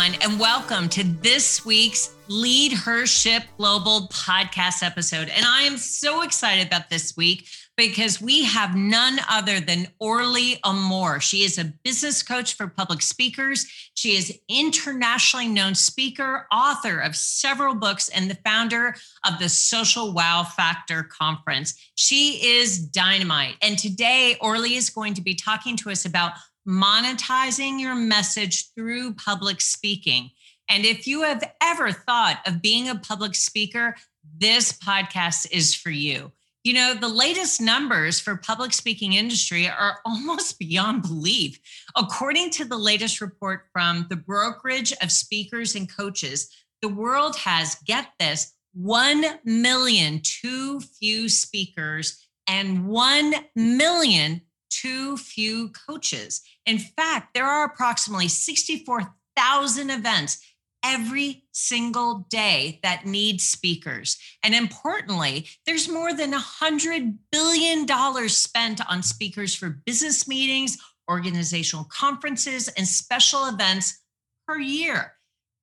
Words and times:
Everyone, 0.00 0.22
and 0.22 0.40
welcome 0.40 0.88
to 0.88 1.04
this 1.04 1.64
week's 1.66 2.14
Leadership 2.28 3.42
Global 3.58 4.08
podcast 4.08 4.82
episode. 4.82 5.28
And 5.28 5.44
I 5.44 5.62
am 5.62 5.76
so 5.76 6.22
excited 6.22 6.66
about 6.66 6.88
this 6.88 7.16
week 7.16 7.46
because 7.76 8.20
we 8.20 8.44
have 8.44 8.76
none 8.76 9.18
other 9.28 9.60
than 9.60 9.88
Orly 9.98 10.58
Amore. 10.64 11.20
She 11.20 11.44
is 11.44 11.58
a 11.58 11.72
business 11.84 12.22
coach 12.22 12.54
for 12.56 12.66
public 12.66 13.02
speakers. 13.02 13.66
She 13.94 14.16
is 14.16 14.38
internationally 14.48 15.48
known 15.48 15.74
speaker, 15.74 16.46
author 16.52 16.98
of 17.00 17.16
several 17.16 17.74
books, 17.74 18.08
and 18.10 18.30
the 18.30 18.38
founder 18.44 18.94
of 19.26 19.38
the 19.38 19.48
Social 19.48 20.12
Wow 20.12 20.44
Factor 20.44 21.02
Conference. 21.02 21.74
She 21.94 22.40
is 22.42 22.78
dynamite. 22.78 23.56
And 23.60 23.78
today, 23.78 24.36
Orly 24.40 24.76
is 24.76 24.88
going 24.88 25.14
to 25.14 25.22
be 25.22 25.34
talking 25.34 25.76
to 25.78 25.90
us 25.90 26.04
about 26.04 26.32
monetizing 26.70 27.80
your 27.80 27.94
message 27.94 28.72
through 28.74 29.14
public 29.14 29.60
speaking. 29.60 30.30
And 30.68 30.84
if 30.84 31.06
you 31.06 31.22
have 31.22 31.42
ever 31.60 31.90
thought 31.90 32.40
of 32.46 32.62
being 32.62 32.88
a 32.88 32.94
public 32.94 33.34
speaker, 33.34 33.96
this 34.38 34.72
podcast 34.72 35.50
is 35.50 35.74
for 35.74 35.90
you. 35.90 36.30
You 36.62 36.74
know, 36.74 36.94
the 36.94 37.08
latest 37.08 37.60
numbers 37.60 38.20
for 38.20 38.36
public 38.36 38.72
speaking 38.72 39.14
industry 39.14 39.68
are 39.68 39.98
almost 40.06 40.58
beyond 40.58 41.02
belief. 41.02 41.58
According 41.96 42.50
to 42.50 42.64
the 42.64 42.78
latest 42.78 43.20
report 43.20 43.64
from 43.72 44.06
the 44.08 44.16
brokerage 44.16 44.92
of 45.02 45.10
speakers 45.10 45.74
and 45.74 45.90
coaches, 45.94 46.54
the 46.82 46.88
world 46.88 47.36
has, 47.36 47.76
get 47.86 48.08
this, 48.20 48.54
1 48.74 49.24
million 49.44 50.20
too 50.22 50.80
few 50.80 51.28
speakers 51.28 52.28
and 52.46 52.86
1 52.86 53.34
million 53.56 54.40
too 54.70 55.16
few 55.16 55.70
coaches. 55.70 56.42
In 56.66 56.78
fact, 56.78 57.34
there 57.34 57.46
are 57.46 57.64
approximately 57.64 58.28
64,000 58.28 59.90
events 59.90 60.38
every 60.84 61.44
single 61.52 62.26
day 62.30 62.80
that 62.82 63.04
need 63.04 63.40
speakers. 63.40 64.18
And 64.42 64.54
importantly, 64.54 65.46
there's 65.66 65.88
more 65.88 66.14
than 66.14 66.32
$100 66.32 67.16
billion 67.30 67.86
spent 68.28 68.80
on 68.90 69.02
speakers 69.02 69.54
for 69.54 69.80
business 69.84 70.26
meetings, 70.26 70.78
organizational 71.10 71.84
conferences, 71.84 72.68
and 72.68 72.86
special 72.86 73.46
events 73.46 74.00
per 74.46 74.58
year. 74.58 75.12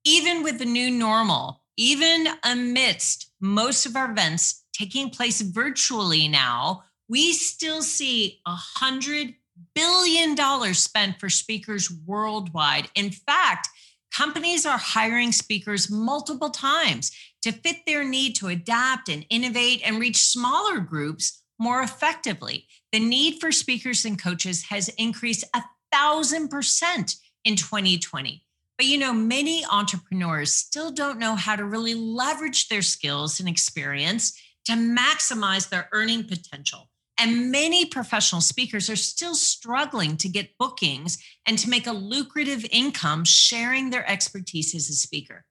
Even 0.05 0.43
with 0.43 0.59
the 0.59 0.65
new 0.65 0.91
normal, 0.91 1.63
even 1.77 2.27
amidst 2.43 3.31
most 3.39 3.85
of 3.85 3.95
our 3.95 4.11
events 4.11 4.63
taking 4.73 5.09
place 5.09 5.41
virtually 5.41 6.27
now, 6.27 6.83
we 7.09 7.33
still 7.33 7.81
see 7.81 8.41
a 8.45 8.55
$100 8.79 9.35
billion 9.73 10.73
spent 10.73 11.19
for 11.19 11.29
speakers 11.29 11.91
worldwide. 12.05 12.89
In 12.95 13.11
fact, 13.11 13.69
Companies 14.17 14.65
are 14.65 14.79
hiring 14.79 15.31
speakers 15.31 15.91
multiple 15.91 16.49
times 16.49 17.11
to 17.43 17.51
fit 17.51 17.77
their 17.85 18.03
need 18.03 18.35
to 18.37 18.47
adapt 18.47 19.09
and 19.09 19.27
innovate 19.29 19.81
and 19.85 19.99
reach 19.99 20.17
smaller 20.17 20.79
groups 20.79 21.43
more 21.59 21.83
effectively. 21.83 22.65
The 22.91 22.99
need 22.99 23.39
for 23.39 23.51
speakers 23.51 24.05
and 24.05 24.19
coaches 24.19 24.63
has 24.69 24.89
increased 24.97 25.45
a 25.53 25.61
thousand 25.91 26.47
percent 26.47 27.15
in 27.45 27.55
2020. 27.55 28.43
But 28.75 28.87
you 28.87 28.97
know, 28.97 29.13
many 29.13 29.63
entrepreneurs 29.71 30.51
still 30.51 30.89
don't 30.89 31.19
know 31.19 31.35
how 31.35 31.55
to 31.55 31.65
really 31.65 31.93
leverage 31.93 32.69
their 32.69 32.81
skills 32.81 33.39
and 33.39 33.47
experience 33.47 34.39
to 34.65 34.73
maximize 34.73 35.69
their 35.69 35.89
earning 35.91 36.23
potential. 36.23 36.89
And 37.19 37.51
many 37.51 37.85
professional 37.85 38.41
speakers 38.41 38.89
are 38.89 38.95
still 38.95 39.33
struggling 39.33 40.17
to 40.17 40.29
get 40.29 40.57
bookings 40.59 41.17
and 41.47 41.57
to 41.57 41.69
make 41.69 41.87
a 41.87 41.91
lucrative 41.91 42.65
income 42.71 43.25
sharing 43.25 43.89
their 43.89 44.07
expertise 44.09 44.75
as 44.75 44.89
a 44.89 44.93
speaker. 44.93 45.45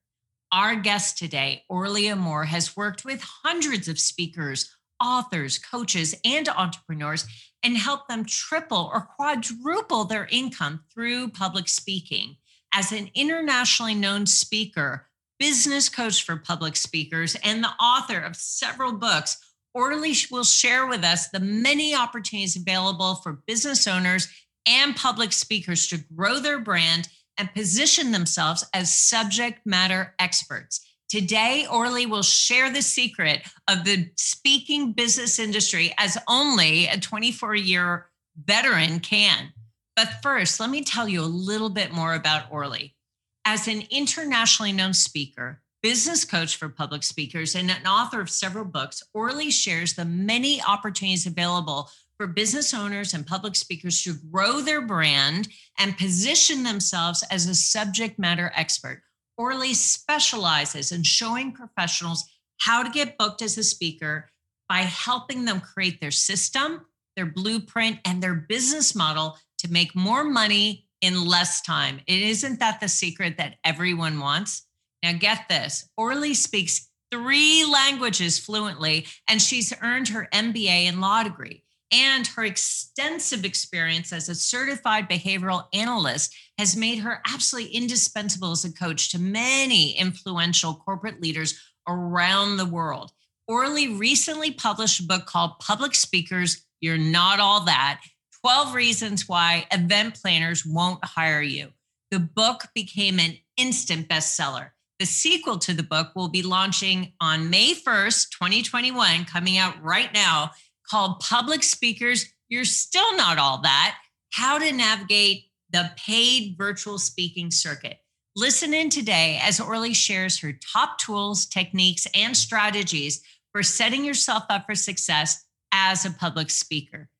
Our 0.53 0.77
guest 0.77 1.19
today, 1.19 1.65
Orly 1.69 2.09
Amore, 2.09 2.45
has 2.45 2.77
worked 2.77 3.05
with 3.05 3.21
hundreds 3.21 3.89
of 3.89 3.99
speakers, 3.99 4.71
authors, 5.03 5.59
coaches, 5.59 6.15
and 6.25 6.49
entrepreneurs 6.49 7.27
and 7.63 7.77
helped 7.77 8.09
them 8.09 8.25
triple 8.25 8.89
or 8.93 9.09
quadruple 9.17 10.05
their 10.05 10.27
income 10.31 10.85
through 10.95 11.31
public 11.31 11.69
speaking. 11.69 12.37
As 12.73 12.93
an 12.93 13.11
internationally 13.15 13.95
known 13.95 14.27
speaker, 14.27 15.09
business 15.39 15.89
coach 15.89 16.23
for 16.23 16.37
public 16.37 16.77
speakers, 16.77 17.37
and 17.43 17.63
the 17.63 17.73
author 17.81 18.21
of 18.21 18.37
several 18.37 18.93
books, 18.93 19.37
Orly 19.77 20.15
will 20.31 20.43
share 20.43 20.87
with 20.87 21.05
us 21.05 21.29
the 21.29 21.39
many 21.39 21.95
opportunities 21.95 22.57
available 22.57 23.17
for 23.17 23.43
business 23.47 23.87
owners 23.87 24.27
and 24.67 24.97
public 24.97 25.35
speakers 25.35 25.87
to 25.89 25.99
grow 26.15 26.41
their 26.41 26.59
brand 26.59 27.09
and 27.37 27.53
position 27.53 28.11
themselves 28.11 28.65
as 28.73 28.95
subject 28.95 29.61
matter 29.67 30.15
experts. 30.19 30.81
Today, 31.11 31.67
Orly 31.71 32.07
will 32.07 32.23
share 32.23 32.73
the 32.73 32.81
secret 32.81 33.43
of 33.69 33.85
the 33.85 34.09
speaking 34.17 34.93
business 34.93 35.39
industry 35.39 35.93
as 35.99 36.17
only 36.27 36.87
a 36.87 36.99
24 36.99 37.55
year 37.55 38.07
veteran 38.47 38.99
can. 39.01 39.53
But 39.95 40.23
first, 40.23 40.59
let 40.59 40.71
me 40.71 40.85
tell 40.85 41.07
you 41.07 41.21
a 41.21 41.27
little 41.27 41.71
bit 41.71 41.93
more 41.93 42.15
about 42.15 42.51
Orly. 42.51 42.97
As 43.45 43.69
an 43.69 43.83
internationally 43.91 44.73
known 44.73 44.95
speaker, 44.95 45.61
business 45.87 46.25
coach 46.25 46.57
for 46.57 46.69
public 46.69 47.05
speakers, 47.05 47.55
and 47.55 47.71
an 47.71 47.87
author 47.87 48.21
of 48.21 48.29
several 48.29 48.65
books, 48.65 49.05
Orly 49.15 49.53
shares 49.53 49.95
the 49.95 50.05
many 50.05 50.61
opportunities 50.61 51.29
available 51.29 51.89
for 52.17 52.27
business 52.27 52.75
owners 52.75 53.15
and 53.15 53.25
public 53.25 53.55
speakers 53.55 54.03
to 54.03 54.15
grow 54.33 54.61
their 54.61 54.81
brand 54.81 55.47
and 55.79 55.97
position 55.97 56.65
themselves 56.65 57.23
as 57.31 57.47
a 57.47 57.55
subject 57.55 58.19
matter 58.19 58.51
expert. 58.57 59.01
Orly 59.39 59.75
specializes 59.75 60.91
in 60.91 61.05
showing 61.05 61.53
professionals 61.53 62.29
how 62.59 62.83
to 62.83 62.91
get 62.91 63.17
booked 63.17 63.41
as 63.41 63.57
a 63.57 63.63
speaker 63.63 64.29
by 64.69 64.79
helping 64.79 65.45
them 65.45 65.61
create 65.61 66.01
their 66.01 66.11
system, 66.11 66.85
their 67.15 67.27
blueprint, 67.27 68.01
and 68.05 68.21
their 68.21 68.35
business 68.35 68.97
model 68.97 69.39
to 69.59 69.71
make 69.71 69.95
more 69.95 70.25
money 70.25 70.89
in 71.01 71.25
less 71.25 71.61
time. 71.61 72.01
It 72.09 72.23
isn't 72.23 72.59
that 72.59 72.81
the 72.81 72.89
secret 72.89 73.37
that 73.39 73.55
everyone 73.63 74.19
wants? 74.19 74.66
Now, 75.07 75.13
get 75.13 75.49
this 75.49 75.89
Orly 75.97 76.35
speaks 76.35 76.89
three 77.13 77.65
languages 77.65 78.41
fluently, 78.41 79.07
and 79.29 79.41
she's 79.41 79.73
earned 79.81 80.09
her 80.09 80.27
MBA 80.33 80.67
and 80.67 81.01
law 81.01 81.23
degree. 81.23 81.63
And 81.93 82.27
her 82.27 82.45
extensive 82.45 83.45
experience 83.45 84.13
as 84.13 84.29
a 84.29 84.35
certified 84.35 85.09
behavioral 85.09 85.67
analyst 85.73 86.35
has 86.59 86.75
made 86.75 86.99
her 86.99 87.23
absolutely 87.25 87.71
indispensable 87.71 88.51
as 88.51 88.65
a 88.65 88.73
coach 88.73 89.13
to 89.13 89.21
many 89.21 89.93
influential 89.97 90.75
corporate 90.75 91.23
leaders 91.23 91.57
around 91.87 92.57
the 92.57 92.67
world. 92.67 93.13
Orly 93.47 93.95
recently 93.95 94.51
published 94.51 94.99
a 94.99 95.05
book 95.05 95.27
called 95.27 95.61
Public 95.61 95.95
Speakers 95.95 96.67
You're 96.81 96.99
Not 96.99 97.39
All 97.39 97.61
That 97.61 98.01
12 98.41 98.75
Reasons 98.75 99.29
Why 99.29 99.69
Event 99.71 100.21
Planners 100.21 100.67
Won't 100.67 101.05
Hire 101.05 101.43
You. 101.43 101.69
The 102.11 102.19
book 102.19 102.63
became 102.75 103.21
an 103.21 103.37
instant 103.57 104.09
bestseller. 104.09 104.71
The 104.99 105.05
sequel 105.05 105.59
to 105.59 105.75
the 105.75 105.83
book 105.83 106.13
will 106.17 106.29
be 106.29 106.43
launching 106.43 107.13
on 107.21 107.51
May 107.51 107.75
1st, 107.75 108.31
2021, 108.31 109.27
coming 109.27 109.59
out 109.59 109.75
right 109.83 110.13
now, 110.15 110.53
called 110.89 111.21
Public 111.21 111.63
Speakers 111.63 112.33
You're 112.49 112.65
Still 112.65 113.15
Not 113.15 113.37
All 113.37 113.61
That 113.61 113.99
How 114.33 114.59
to 114.59 114.73
Navigate 114.73 115.51
the 115.71 115.91
Paid 115.99 116.55
Virtual 116.57 116.99
Speaking 116.99 117.51
Circuit. 117.51 117.99
Listen 118.37 118.73
in 118.73 118.89
today 118.89 119.39
as 119.43 119.61
Orly 119.61 119.93
shares 119.93 120.41
her 120.41 120.55
top 120.73 120.99
tools, 120.99 121.45
techniques, 121.45 122.07
and 122.15 122.35
strategies 122.35 123.23
for 123.53 123.63
setting 123.63 124.03
yourself 124.03 124.45
up 124.49 124.65
for 124.65 124.75
success 124.75 125.45
as 125.73 126.07
a 126.07 126.11
public 126.11 126.49
speaker. 126.49 127.11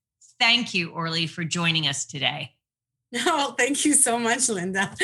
Thank 0.41 0.73
you, 0.73 0.93
Orly, 0.93 1.27
for 1.27 1.45
joining 1.45 1.87
us 1.87 2.07
today. 2.07 2.56
Oh, 3.29 3.55
thank 3.57 3.85
you 3.85 3.95
so 3.95 4.19
much, 4.19 4.49
Linda. 4.49 4.91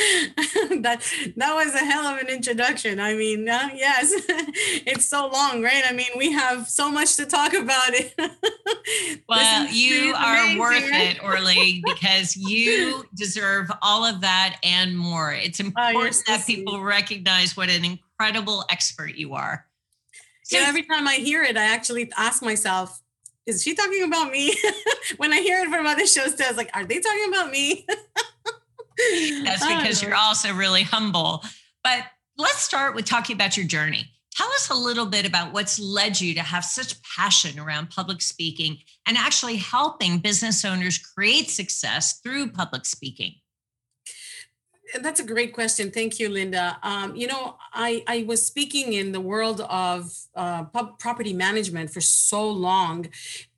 that 0.80 1.02
that 1.36 1.54
was 1.54 1.74
a 1.74 1.78
hell 1.78 2.06
of 2.06 2.18
an 2.18 2.28
introduction. 2.28 3.00
I 3.00 3.14
mean, 3.14 3.48
uh, 3.48 3.70
yes, 3.74 4.12
it's 4.86 5.06
so 5.06 5.28
long, 5.28 5.62
right? 5.62 5.84
I 5.88 5.92
mean, 5.92 6.10
we 6.16 6.32
have 6.32 6.68
so 6.68 6.90
much 6.90 7.16
to 7.16 7.26
talk 7.26 7.54
about 7.54 7.90
it. 7.94 8.14
well, 9.28 9.66
you 9.68 10.14
are 10.14 10.36
amazing, 10.36 10.58
worth 10.58 10.90
right? 10.90 11.16
it, 11.16 11.22
Orly, 11.22 11.82
because 11.84 12.36
you 12.36 13.04
deserve 13.14 13.70
all 13.82 14.04
of 14.04 14.20
that 14.20 14.58
and 14.62 14.98
more. 14.98 15.32
It's 15.32 15.60
oh, 15.60 15.66
important 15.66 16.16
oh, 16.28 16.32
that 16.32 16.46
people 16.46 16.82
recognize 16.82 17.56
what 17.56 17.70
an 17.70 17.84
incredible 17.84 18.64
expert 18.68 19.14
you 19.14 19.34
are. 19.34 19.64
So 20.42 20.58
yeah, 20.58 20.64
every 20.66 20.82
time 20.82 21.06
I 21.06 21.14
hear 21.14 21.42
it, 21.42 21.56
I 21.56 21.64
actually 21.64 22.10
ask 22.16 22.42
myself, 22.42 23.00
is 23.46 23.62
she 23.62 23.74
talking 23.74 24.04
about 24.04 24.30
me? 24.30 24.54
when 25.16 25.32
I 25.32 25.40
hear 25.40 25.62
it 25.62 25.68
from 25.68 25.86
other 25.86 26.06
shows, 26.06 26.40
I 26.40 26.48
was 26.48 26.56
like, 26.56 26.70
are 26.74 26.84
they 26.84 27.00
talking 27.00 27.28
about 27.28 27.50
me? 27.50 27.86
That's 29.44 29.66
because 29.66 30.02
you're 30.02 30.14
also 30.14 30.52
really 30.54 30.82
humble. 30.82 31.42
But 31.82 32.04
let's 32.38 32.62
start 32.62 32.94
with 32.94 33.04
talking 33.04 33.34
about 33.34 33.56
your 33.56 33.66
journey. 33.66 34.10
Tell 34.34 34.48
us 34.48 34.70
a 34.70 34.74
little 34.74 35.06
bit 35.06 35.26
about 35.26 35.52
what's 35.52 35.78
led 35.78 36.20
you 36.20 36.34
to 36.34 36.40
have 36.40 36.64
such 36.64 36.94
passion 37.02 37.58
around 37.58 37.90
public 37.90 38.22
speaking 38.22 38.78
and 39.06 39.16
actually 39.16 39.56
helping 39.56 40.20
business 40.20 40.64
owners 40.64 40.98
create 40.98 41.50
success 41.50 42.20
through 42.20 42.52
public 42.52 42.86
speaking 42.86 43.34
that's 45.00 45.20
a 45.20 45.24
great 45.24 45.52
question. 45.52 45.90
Thank 45.90 46.18
you, 46.18 46.28
Linda. 46.28 46.78
Um, 46.82 47.16
you 47.16 47.26
know, 47.26 47.56
I, 47.72 48.02
I 48.06 48.24
was 48.26 48.44
speaking 48.44 48.92
in 48.92 49.12
the 49.12 49.20
world 49.20 49.60
of 49.62 50.12
uh, 50.34 50.64
property 50.64 51.32
management 51.32 51.90
for 51.90 52.00
so 52.00 52.48
long, 52.48 53.08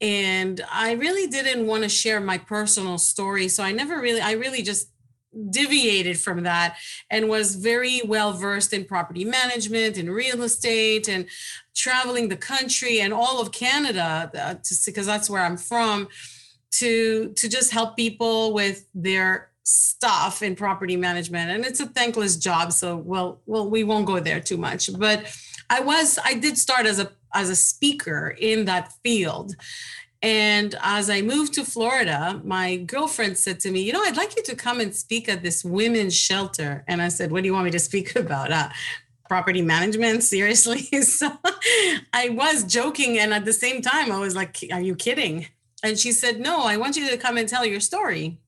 and 0.01 0.61
I 0.71 0.93
really 0.93 1.27
didn't 1.27 1.67
want 1.67 1.83
to 1.83 1.89
share 1.89 2.21
my 2.21 2.39
personal 2.39 2.99
story. 2.99 3.49
So 3.49 3.63
I 3.63 3.73
never 3.73 4.01
really, 4.01 4.21
I 4.21 4.33
really 4.33 4.63
just 4.63 4.91
deviated 5.51 6.19
from 6.19 6.45
that 6.45 6.77
and 7.11 7.29
was 7.29 7.57
very 7.57 8.01
well 8.05 8.33
versed 8.33 8.73
in 8.73 8.85
property 8.85 9.25
management 9.25 9.97
and 9.99 10.09
real 10.09 10.43
estate 10.43 11.09
and 11.09 11.27
traveling 11.75 12.29
the 12.29 12.37
country 12.37 13.01
and 13.01 13.13
all 13.13 13.41
of 13.41 13.51
Canada 13.51 14.31
uh, 14.39 14.55
because 14.87 15.07
that's 15.07 15.29
where 15.29 15.43
I'm 15.43 15.57
from 15.57 16.09
to 16.71 17.33
to 17.37 17.49
just 17.49 17.73
help 17.73 17.97
people 17.97 18.53
with 18.53 18.87
their 18.95 19.51
stuff 19.65 20.43
in 20.43 20.55
property 20.55 20.97
management 20.97 21.51
and 21.51 21.65
it's 21.65 21.81
a 21.81 21.87
thankless 21.87 22.37
job 22.37 22.71
so 22.71 22.97
well 22.97 23.41
well 23.47 23.69
we 23.69 23.83
won't 23.83 24.07
go 24.07 24.21
there 24.21 24.41
too 24.41 24.59
much. 24.59 24.91
But 24.99 25.35
i 25.71 25.81
was 25.81 26.19
i 26.25 26.35
did 26.35 26.59
start 26.59 26.85
as 26.87 27.01
a 27.01 27.11
as 27.33 27.49
a 27.49 27.57
speaker 27.57 28.37
in 28.39 28.67
that 28.67 28.93
field. 29.03 29.57
And 30.21 30.75
as 30.83 31.09
i 31.09 31.23
moved 31.23 31.55
to 31.55 31.65
florida 31.65 32.43
my 32.45 32.77
girlfriend 32.77 33.39
said 33.39 33.59
to 33.61 33.71
me 33.71 33.81
you 33.81 33.93
know 33.93 34.03
i'd 34.03 34.19
like 34.19 34.37
you 34.37 34.43
to 34.43 34.55
come 34.55 34.81
and 34.81 34.95
speak 34.95 35.29
at 35.31 35.43
this 35.43 35.65
women's 35.65 36.15
shelter. 36.15 36.85
And 36.87 37.01
i 37.01 37.09
said 37.09 37.33
what 37.33 37.43
do 37.43 37.47
you 37.47 37.55
want 37.55 37.65
me 37.65 37.71
to 37.73 37.81
speak 37.81 38.15
about? 38.25 38.53
Uh, 38.53 38.69
property 39.27 39.63
management? 39.63 40.23
Seriously? 40.23 40.89
So 41.03 41.33
i 42.13 42.29
was 42.29 42.65
joking 42.65 43.19
and 43.19 43.33
at 43.33 43.47
the 43.47 43.55
same 43.55 43.81
time 43.81 44.13
i 44.13 44.19
was 44.19 44.37
like 44.37 44.59
are 44.71 44.83
you 44.83 44.95
kidding? 44.95 45.47
And 45.83 45.99
she 45.99 46.13
said 46.13 46.39
no 46.39 46.65
i 46.65 46.77
want 46.77 46.99
you 46.99 47.09
to 47.09 47.17
come 47.17 47.39
and 47.39 47.49
tell 47.49 47.65
your 47.65 47.81
story 47.81 48.39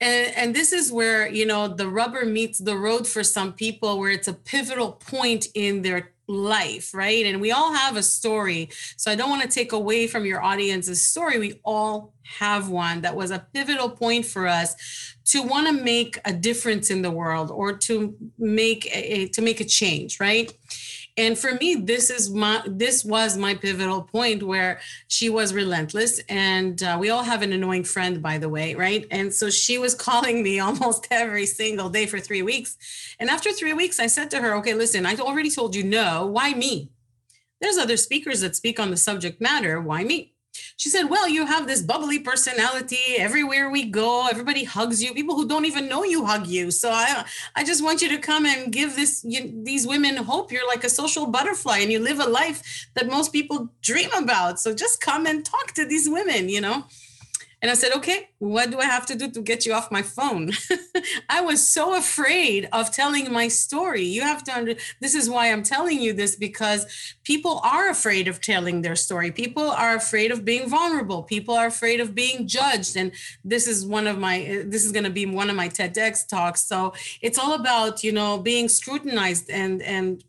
and, 0.00 0.34
and 0.36 0.54
this 0.54 0.72
is 0.72 0.92
where 0.92 1.28
you 1.28 1.46
know 1.46 1.68
the 1.68 1.88
rubber 1.88 2.24
meets 2.24 2.58
the 2.58 2.76
road 2.76 3.06
for 3.06 3.22
some 3.24 3.52
people 3.52 3.98
where 3.98 4.10
it's 4.10 4.28
a 4.28 4.34
pivotal 4.34 4.92
point 4.92 5.46
in 5.54 5.82
their 5.82 6.12
life 6.28 6.92
right? 6.92 7.24
And 7.24 7.40
we 7.40 7.52
all 7.52 7.72
have 7.72 7.96
a 7.96 8.02
story. 8.02 8.68
So 8.96 9.10
i 9.10 9.14
don't 9.14 9.30
want 9.30 9.42
to 9.42 9.48
take 9.48 9.72
away 9.72 10.06
from 10.06 10.26
your 10.26 10.42
audience's 10.42 11.02
story. 11.02 11.38
We 11.38 11.60
all 11.64 12.12
have 12.22 12.68
one 12.68 13.00
that 13.00 13.16
was 13.16 13.30
a 13.30 13.46
pivotal 13.54 13.88
point 13.88 14.26
for 14.26 14.46
us 14.46 15.16
to 15.24 15.42
want 15.42 15.66
to 15.66 15.82
make 15.82 16.18
a 16.24 16.32
difference 16.32 16.90
in 16.90 17.02
the 17.02 17.10
world 17.10 17.50
or 17.50 17.72
to 17.72 18.14
make 18.38 18.86
a 18.94 19.28
to 19.28 19.42
make 19.42 19.60
a 19.60 19.64
change 19.64 20.20
right 20.20 20.52
and 21.18 21.38
for 21.38 21.54
me 21.54 21.74
this 21.74 22.08
is 22.08 22.30
my 22.30 22.62
this 22.66 23.04
was 23.04 23.36
my 23.36 23.54
pivotal 23.54 24.02
point 24.02 24.42
where 24.42 24.80
she 25.08 25.28
was 25.28 25.52
relentless 25.52 26.20
and 26.28 26.82
uh, 26.82 26.96
we 26.98 27.10
all 27.10 27.24
have 27.24 27.42
an 27.42 27.52
annoying 27.52 27.84
friend 27.84 28.22
by 28.22 28.38
the 28.38 28.48
way 28.48 28.74
right? 28.74 29.06
And 29.10 29.34
so 29.34 29.50
she 29.50 29.76
was 29.78 29.94
calling 30.08 30.42
me 30.42 30.60
almost 30.60 31.08
every 31.10 31.46
single 31.46 31.90
day 31.90 32.06
for 32.06 32.18
three 32.20 32.42
weeks. 32.42 32.76
And 33.18 33.28
after 33.28 33.52
three 33.52 33.74
weeks 33.74 34.00
i 34.00 34.06
said 34.06 34.30
to 34.30 34.40
her 34.40 34.54
okay 34.56 34.74
listen 34.74 35.04
i 35.04 35.14
already 35.16 35.50
told 35.50 35.74
you 35.74 35.84
no. 35.84 36.26
Why 36.26 36.54
me? 36.54 36.90
There's 37.60 37.76
other 37.76 37.96
speakers 37.96 38.40
that 38.42 38.54
speak 38.54 38.78
on 38.78 38.90
the 38.90 38.96
subject 38.96 39.40
matter. 39.40 39.80
Why 39.80 40.04
me 40.04 40.34
she 40.78 40.90
said, 40.90 41.10
Well, 41.10 41.28
you 41.28 41.44
have 41.44 41.66
this 41.66 41.82
bubbly 41.82 42.20
personality. 42.20 43.16
Everywhere 43.18 43.68
we 43.68 43.84
go, 43.84 44.28
everybody 44.28 44.62
hugs 44.62 45.02
you. 45.02 45.12
People 45.12 45.34
who 45.34 45.48
don't 45.48 45.64
even 45.64 45.88
know 45.88 46.04
you 46.04 46.24
hug 46.24 46.46
you. 46.46 46.70
So 46.70 46.92
I, 46.92 47.24
I 47.56 47.64
just 47.64 47.82
want 47.82 48.00
you 48.00 48.08
to 48.10 48.18
come 48.18 48.46
and 48.46 48.72
give 48.72 48.94
this 48.94 49.24
you, 49.26 49.52
these 49.64 49.88
women 49.88 50.16
hope. 50.16 50.52
You're 50.52 50.68
like 50.68 50.84
a 50.84 50.88
social 50.88 51.26
butterfly 51.26 51.78
and 51.78 51.90
you 51.90 51.98
live 51.98 52.20
a 52.20 52.28
life 52.28 52.86
that 52.94 53.08
most 53.08 53.32
people 53.32 53.68
dream 53.82 54.10
about. 54.12 54.60
So 54.60 54.72
just 54.72 55.00
come 55.00 55.26
and 55.26 55.44
talk 55.44 55.72
to 55.72 55.84
these 55.84 56.08
women, 56.08 56.48
you 56.48 56.60
know? 56.60 56.84
And 57.60 57.70
I 57.72 57.74
said, 57.74 57.92
okay, 57.96 58.28
what 58.38 58.70
do 58.70 58.78
I 58.78 58.84
have 58.84 59.04
to 59.06 59.16
do 59.16 59.28
to 59.30 59.40
get 59.40 59.66
you 59.66 59.72
off 59.72 59.90
my 59.90 60.02
phone? 60.02 60.52
I 61.28 61.40
was 61.40 61.66
so 61.66 61.96
afraid 61.96 62.68
of 62.72 62.92
telling 62.92 63.32
my 63.32 63.48
story. 63.48 64.04
You 64.04 64.22
have 64.22 64.44
to 64.44 64.56
under 64.56 64.74
this 65.00 65.16
is 65.16 65.28
why 65.28 65.50
I'm 65.50 65.64
telling 65.64 66.00
you 66.00 66.12
this 66.12 66.36
because 66.36 66.86
people 67.24 67.60
are 67.64 67.90
afraid 67.90 68.28
of 68.28 68.40
telling 68.40 68.82
their 68.82 68.94
story. 68.94 69.32
People 69.32 69.70
are 69.70 69.96
afraid 69.96 70.30
of 70.30 70.44
being 70.44 70.68
vulnerable. 70.68 71.24
People 71.24 71.54
are 71.54 71.66
afraid 71.66 71.98
of 71.98 72.14
being 72.14 72.46
judged. 72.46 72.96
And 72.96 73.10
this 73.44 73.66
is 73.66 73.84
one 73.84 74.06
of 74.06 74.18
my 74.18 74.36
uh, 74.44 74.62
this 74.66 74.84
is 74.84 74.92
going 74.92 75.04
to 75.04 75.10
be 75.10 75.26
one 75.26 75.50
of 75.50 75.56
my 75.56 75.68
TEDx 75.68 76.28
talks. 76.28 76.62
So 76.62 76.94
it's 77.22 77.38
all 77.38 77.54
about, 77.54 78.04
you 78.04 78.12
know, 78.12 78.38
being 78.38 78.68
scrutinized 78.68 79.50
and 79.50 79.82
and 79.82 80.22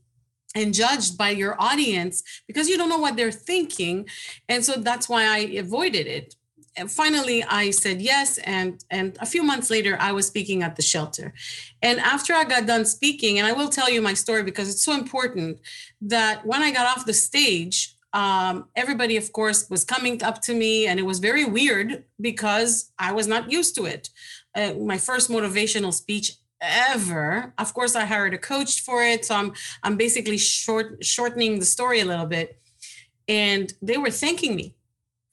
and 0.55 0.73
judged 0.73 1.15
by 1.15 1.29
your 1.29 1.55
audience 1.61 2.23
because 2.47 2.67
you 2.67 2.75
don't 2.75 2.89
know 2.89 2.97
what 2.97 3.15
they're 3.15 3.31
thinking 3.31 4.07
and 4.47 4.65
so 4.65 4.73
that's 4.77 5.07
why 5.07 5.23
i 5.25 5.37
avoided 5.37 6.07
it 6.07 6.35
and 6.79 6.89
finally 6.89 7.43
I 7.43 7.71
said 7.71 8.01
yes. 8.01 8.37
And, 8.39 8.83
and 8.89 9.17
a 9.19 9.25
few 9.25 9.43
months 9.43 9.69
later, 9.69 9.97
I 9.99 10.11
was 10.13 10.25
speaking 10.27 10.63
at 10.63 10.75
the 10.75 10.81
shelter. 10.81 11.33
And 11.81 11.99
after 11.99 12.33
I 12.33 12.45
got 12.45 12.65
done 12.65 12.85
speaking, 12.85 13.37
and 13.37 13.45
I 13.45 13.51
will 13.51 13.69
tell 13.69 13.89
you 13.89 14.01
my 14.01 14.13
story 14.13 14.43
because 14.43 14.69
it's 14.69 14.83
so 14.83 14.93
important 14.93 15.59
that 16.01 16.45
when 16.45 16.61
I 16.61 16.71
got 16.71 16.87
off 16.87 17.05
the 17.05 17.13
stage, 17.13 17.95
um, 18.13 18.65
everybody, 18.75 19.17
of 19.17 19.31
course, 19.33 19.69
was 19.69 19.83
coming 19.83 20.23
up 20.23 20.41
to 20.43 20.53
me, 20.55 20.87
and 20.87 20.99
it 20.99 21.03
was 21.03 21.19
very 21.19 21.45
weird 21.45 22.05
because 22.19 22.91
I 22.97 23.11
was 23.11 23.27
not 23.27 23.51
used 23.51 23.75
to 23.75 23.85
it. 23.85 24.09
Uh, 24.55 24.73
my 24.73 24.97
first 24.97 25.29
motivational 25.29 25.93
speech 25.93 26.31
ever. 26.59 27.53
Of 27.57 27.73
course, 27.75 27.95
I 27.95 28.05
hired 28.05 28.33
a 28.33 28.39
coach 28.39 28.81
for 28.81 29.03
it, 29.03 29.25
so 29.25 29.35
I'm 29.35 29.53
I'm 29.83 29.95
basically 29.95 30.39
short 30.39 31.05
shortening 31.05 31.59
the 31.59 31.65
story 31.65 31.99
a 31.99 32.05
little 32.05 32.25
bit. 32.25 32.59
And 33.27 33.71
they 33.79 33.97
were 33.97 34.09
thanking 34.09 34.55
me 34.55 34.73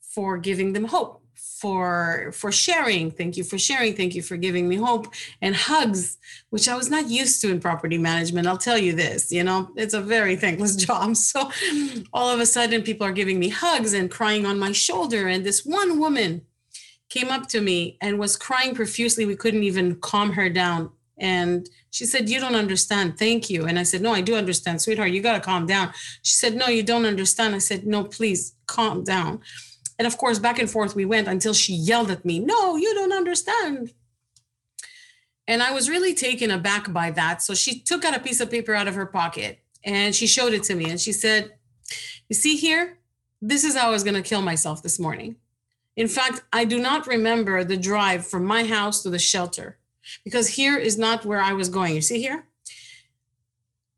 for 0.03 0.37
giving 0.37 0.75
them 0.75 0.85
hope 0.85 1.23
for 1.61 2.31
for 2.35 2.53
sharing. 2.53 3.11
Thank 3.11 3.37
you 3.37 3.45
for 3.45 3.59
sharing. 3.59 3.95
Thank 3.95 4.15
you 4.15 4.23
for 4.23 4.37
giving 4.37 4.69
me 4.69 4.77
hope 4.77 5.07
and 5.41 5.57
hugs 5.57 6.19
which 6.51 6.69
i 6.69 6.77
was 6.77 6.91
not 6.91 7.09
used 7.09 7.41
to 7.41 7.51
in 7.51 7.61
property 7.61 7.99
management. 7.99 8.47
I'll 8.47 8.59
tell 8.59 8.79
you 8.79 8.93
this 8.95 9.33
you 9.33 9.43
know 9.43 9.71
it's 9.77 9.95
a 9.95 10.01
very 10.01 10.37
thankless 10.37 10.77
job. 10.87 11.17
So 11.17 11.51
all 12.13 12.29
of 12.29 12.41
a 12.41 12.47
sudden 12.47 12.83
people 12.83 13.07
are 13.07 13.13
giving 13.13 13.39
me 13.39 13.49
hugs 13.49 13.95
and 13.95 14.11
crying 14.11 14.45
on 14.45 14.59
my 14.59 14.73
shoulder. 14.73 15.29
And 15.29 15.45
this 15.45 15.65
one 15.65 15.99
woman 15.99 16.43
came 17.09 17.29
up 17.29 17.49
to 17.49 17.61
me 17.61 17.97
and 18.03 18.19
was 18.19 18.37
crying 18.37 18.75
profusely. 18.75 19.25
We 19.25 19.37
couldn't 19.37 19.63
even 19.63 19.97
calm 19.97 20.33
her 20.33 20.51
down. 20.51 20.91
And 21.19 21.71
she 21.91 22.05
said 22.05 22.29
you 22.29 22.41
don't 22.41 22.55
understand. 22.55 23.19
Thank 23.19 23.49
you. 23.49 23.65
And 23.65 23.79
i 23.79 23.83
said 23.83 24.03
no 24.03 24.13
i 24.13 24.21
do 24.21 24.35
understand 24.35 24.83
sweetheart. 24.83 25.11
You 25.11 25.23
got 25.23 25.35
to 25.35 25.41
calm 25.41 25.67
down. 25.67 25.93
She 26.23 26.35
said 26.35 26.55
no 26.55 26.67
you 26.67 26.83
don't 26.83 27.07
understand. 27.07 27.55
I 27.55 27.59
said 27.61 27.87
no 27.87 28.05
please 28.05 28.55
calm 28.67 29.05
down 29.05 29.41
and 29.99 30.07
of 30.07 30.19
course, 30.19 30.39
back 30.39 30.59
and 30.59 30.71
forth 30.71 30.95
we 30.95 31.05
went 31.05 31.29
until 31.29 31.55
she 31.55 31.75
yelled 31.75 32.11
at 32.11 32.25
me, 32.25 32.39
No, 32.39 32.77
you 32.77 32.95
don't 32.95 33.13
understand. 33.13 33.93
And 35.49 35.63
I 35.63 35.73
was 35.73 35.89
really 35.89 36.15
taken 36.15 36.51
aback 36.51 36.93
by 36.93 37.11
that. 37.13 37.41
So 37.43 37.55
she 37.55 37.79
took 37.79 38.05
out 38.05 38.17
a 38.17 38.21
piece 38.21 38.41
of 38.41 38.51
paper 38.51 38.75
out 38.75 38.89
of 38.89 38.97
her 38.97 39.07
pocket 39.07 39.61
and 39.85 40.15
she 40.15 40.27
showed 40.27 40.53
it 40.53 40.65
to 40.65 40.75
me. 40.75 40.91
And 40.91 41.01
she 41.01 41.13
said, 41.13 41.53
You 42.29 42.35
see 42.35 42.57
here, 42.57 42.99
this 43.41 43.65
is 43.65 43.77
how 43.77 43.89
I 43.89 43.93
was 43.93 44.03
going 44.03 44.15
to 44.15 44.29
kill 44.29 44.43
myself 44.43 44.83
this 44.83 44.99
morning. 44.99 45.37
In 45.95 46.09
fact, 46.09 46.43
I 46.53 46.65
do 46.65 46.79
not 46.79 47.07
remember 47.07 47.65
the 47.65 47.77
drive 47.77 48.27
from 48.27 48.45
my 48.45 48.65
house 48.65 49.03
to 49.03 49.11
the 49.11 49.19
shelter 49.19 49.79
because 50.25 50.49
here 50.49 50.77
is 50.77 50.99
not 50.99 51.25
where 51.25 51.41
I 51.41 51.53
was 51.53 51.69
going. 51.69 51.95
You 51.95 52.03
see 52.03 52.21
here? 52.21 52.47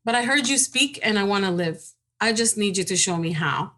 But 0.05 0.15
I 0.15 0.23
heard 0.23 0.47
you 0.47 0.57
speak 0.57 0.99
and 1.03 1.19
I 1.19 1.23
want 1.23 1.43
to 1.45 1.51
live. 1.51 1.83
I 2.21 2.31
just 2.31 2.57
need 2.57 2.77
you 2.77 2.83
to 2.85 2.95
show 2.95 3.17
me 3.17 3.31
how. 3.31 3.73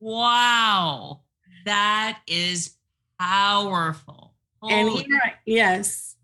Wow. 0.00 1.20
That 1.64 2.20
is 2.26 2.76
powerful. 3.18 4.34
Holy. 4.60 4.74
And 4.74 4.90
here, 4.90 5.20
I, 5.22 5.34
yes, 5.44 6.16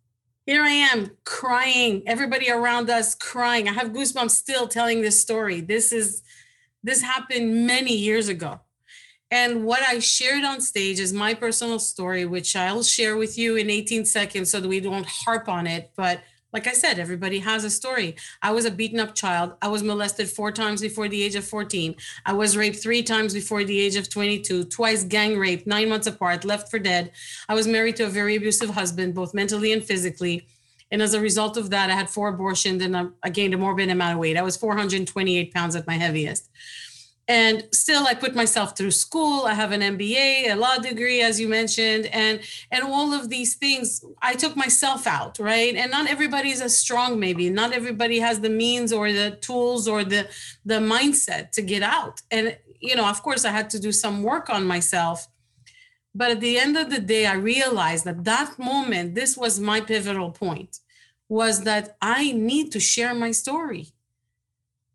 here 0.46 0.62
I 0.62 0.70
am 0.70 1.10
crying. 1.24 2.02
Everybody 2.06 2.50
around 2.50 2.90
us 2.90 3.14
crying. 3.14 3.68
I 3.68 3.72
have 3.72 3.92
goosebumps 3.92 4.30
still 4.30 4.68
telling 4.68 5.02
this 5.02 5.20
story. 5.20 5.60
This 5.60 5.92
is, 5.92 6.22
this 6.82 7.02
happened 7.02 7.66
many 7.66 7.96
years 7.96 8.28
ago. 8.28 8.60
And 9.30 9.64
what 9.64 9.82
I 9.82 9.98
shared 9.98 10.44
on 10.44 10.60
stage 10.60 11.00
is 11.00 11.12
my 11.12 11.34
personal 11.34 11.78
story, 11.78 12.24
which 12.24 12.54
I'll 12.54 12.82
share 12.82 13.16
with 13.16 13.38
you 13.38 13.56
in 13.56 13.70
18 13.70 14.04
seconds 14.04 14.50
so 14.50 14.60
that 14.60 14.68
we 14.68 14.80
don't 14.80 15.06
harp 15.06 15.48
on 15.48 15.66
it. 15.66 15.90
But 15.96 16.22
like 16.54 16.68
I 16.68 16.72
said, 16.72 17.00
everybody 17.00 17.40
has 17.40 17.64
a 17.64 17.70
story. 17.70 18.14
I 18.40 18.52
was 18.52 18.64
a 18.64 18.70
beaten 18.70 19.00
up 19.00 19.16
child. 19.16 19.54
I 19.60 19.66
was 19.66 19.82
molested 19.82 20.30
four 20.30 20.52
times 20.52 20.80
before 20.80 21.08
the 21.08 21.20
age 21.20 21.34
of 21.34 21.44
14. 21.44 21.96
I 22.24 22.32
was 22.32 22.56
raped 22.56 22.80
three 22.80 23.02
times 23.02 23.34
before 23.34 23.64
the 23.64 23.78
age 23.78 23.96
of 23.96 24.08
22, 24.08 24.66
twice 24.66 25.02
gang 25.02 25.36
raped, 25.36 25.66
nine 25.66 25.88
months 25.88 26.06
apart, 26.06 26.44
left 26.44 26.70
for 26.70 26.78
dead. 26.78 27.10
I 27.48 27.54
was 27.54 27.66
married 27.66 27.96
to 27.96 28.04
a 28.04 28.08
very 28.08 28.36
abusive 28.36 28.70
husband, 28.70 29.14
both 29.14 29.34
mentally 29.34 29.72
and 29.72 29.84
physically. 29.84 30.46
And 30.92 31.02
as 31.02 31.12
a 31.12 31.20
result 31.20 31.56
of 31.56 31.70
that, 31.70 31.90
I 31.90 31.94
had 31.94 32.08
four 32.08 32.28
abortions 32.28 32.80
and 32.80 32.94
um, 32.94 33.14
I 33.24 33.30
gained 33.30 33.52
a 33.52 33.58
morbid 33.58 33.90
amount 33.90 34.12
of 34.12 34.20
weight. 34.20 34.36
I 34.36 34.42
was 34.42 34.56
428 34.56 35.52
pounds 35.52 35.74
at 35.74 35.88
my 35.88 35.94
heaviest 35.94 36.48
and 37.28 37.66
still 37.72 38.06
i 38.06 38.14
put 38.14 38.34
myself 38.34 38.76
through 38.76 38.90
school. 38.90 39.46
I 39.46 39.54
have 39.54 39.72
an 39.72 39.80
mba 39.80 40.52
a 40.52 40.54
law 40.54 40.76
degree 40.76 41.22
as 41.22 41.40
you 41.40 41.48
mentioned 41.48 42.06
and 42.06 42.40
and 42.70 42.84
all 42.84 43.12
of 43.12 43.30
these 43.30 43.54
things 43.54 44.04
i 44.20 44.34
took 44.34 44.56
myself 44.56 45.06
out 45.06 45.38
right? 45.38 45.74
And 45.74 45.90
not 45.90 46.08
everybody 46.08 46.50
is 46.50 46.60
as 46.60 46.76
strong 46.76 47.18
maybe. 47.18 47.48
Not 47.50 47.72
everybody 47.72 48.18
has 48.18 48.40
the 48.40 48.50
means 48.50 48.92
or 48.92 49.12
the 49.12 49.38
tools 49.40 49.88
or 49.88 50.04
the 50.04 50.28
the 50.64 50.80
mindset 50.94 51.50
to 51.52 51.62
get 51.62 51.82
out. 51.82 52.20
And 52.30 52.56
you 52.80 52.94
know 52.96 53.08
of 53.08 53.22
course 53.22 53.44
i 53.44 53.50
had 53.50 53.70
to 53.70 53.78
do 53.80 53.92
some 53.92 54.22
work 54.22 54.50
on 54.50 54.66
myself. 54.66 55.28
But 56.16 56.30
at 56.30 56.40
the 56.40 56.58
end 56.58 56.76
of 56.76 56.90
the 56.90 57.00
day 57.00 57.26
i 57.26 57.34
realized 57.34 58.04
that 58.04 58.24
that 58.24 58.58
moment 58.58 59.14
this 59.14 59.36
was 59.36 59.58
my 59.58 59.80
pivotal 59.80 60.30
point 60.30 60.80
was 61.28 61.62
that 61.64 61.96
i 62.02 62.32
need 62.32 62.70
to 62.72 62.80
share 62.80 63.14
my 63.14 63.30
story 63.30 63.94